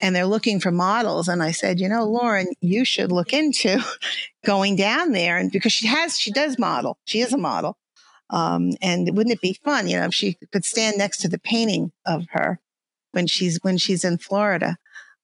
[0.00, 3.78] and they're looking for models and i said you know lauren you should look into
[4.46, 7.76] going down there and because she has she does model she is a model
[8.30, 11.38] um, and wouldn't it be fun, you know, if she could stand next to the
[11.38, 12.60] painting of her
[13.12, 14.76] when she's when she's in Florida?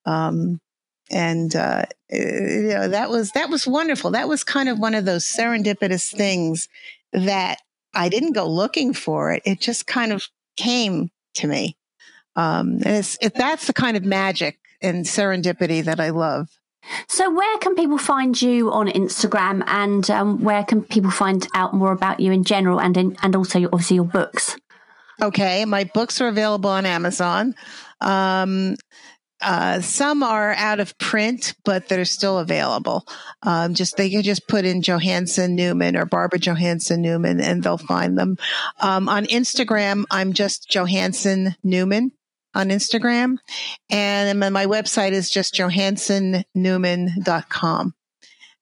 [0.06, 0.60] Um,
[1.10, 4.10] and uh, eh, you know that was that was wonderful.
[4.12, 6.68] That was kind of one of those serendipitous things
[7.12, 7.58] that
[7.94, 9.42] I didn't go looking for it.
[9.44, 11.76] It just kind of came to me.
[12.36, 16.48] Um, and it's, it, that's the kind of magic and serendipity that I love.
[17.08, 21.72] So, where can people find you on Instagram, and um, where can people find out
[21.72, 24.56] more about you in general, and in, and also your, obviously your books?
[25.22, 27.54] Okay, my books are available on Amazon.
[28.02, 28.76] Um,
[29.44, 33.06] uh, some are out of print, but they're still available.
[33.42, 37.78] Um, just they can just put in Johansen Newman or Barbara Johansen Newman, and they'll
[37.78, 38.36] find them.
[38.80, 42.12] Um, on Instagram, I'm just Johansen Newman
[42.54, 43.36] on Instagram.
[43.90, 47.94] And my website is just johansennewman.com.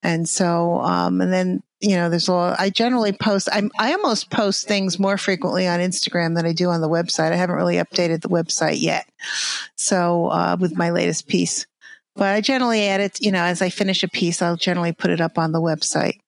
[0.03, 3.93] And so, um, and then, you know, there's a lot, I generally post, I'm, I
[3.93, 7.33] almost post things more frequently on Instagram than I do on the website.
[7.33, 9.09] I haven't really updated the website yet.
[9.77, 11.67] So, uh, with my latest piece,
[12.15, 15.11] but I generally add it, you know, as I finish a piece, I'll generally put
[15.11, 16.19] it up on the website.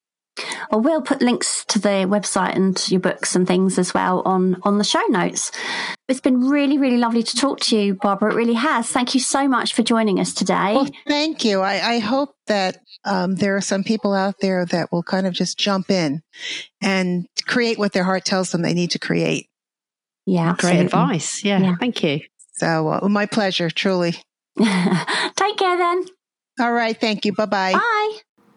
[0.71, 4.57] Well, we'll put links to the website and your books and things as well on,
[4.63, 5.53] on the show notes.
[6.09, 8.33] It's been really, really lovely to talk to you, Barbara.
[8.33, 8.89] It really has.
[8.89, 10.75] Thank you so much for joining us today.
[10.75, 11.61] Well, thank you.
[11.61, 15.33] I, I hope that um, there are some people out there that will kind of
[15.33, 16.23] just jump in
[16.81, 19.49] and create what their heart tells them they need to create.
[20.27, 20.79] Yeah, absolutely.
[20.79, 21.45] great advice.
[21.45, 21.77] Yeah, yeah.
[21.79, 22.21] thank you.
[22.55, 24.13] So, uh, my pleasure, truly.
[24.59, 26.05] Take care then.
[26.61, 26.99] All right.
[26.99, 27.33] Thank you.
[27.33, 27.73] Bye-bye.
[27.73, 28.17] Bye.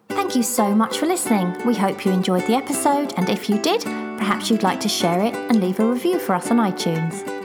[0.10, 1.56] Thank you so much for listening.
[1.66, 5.22] We hope you enjoyed the episode, and if you did, perhaps you'd like to share
[5.26, 7.38] it and leave a review for us on iTunes.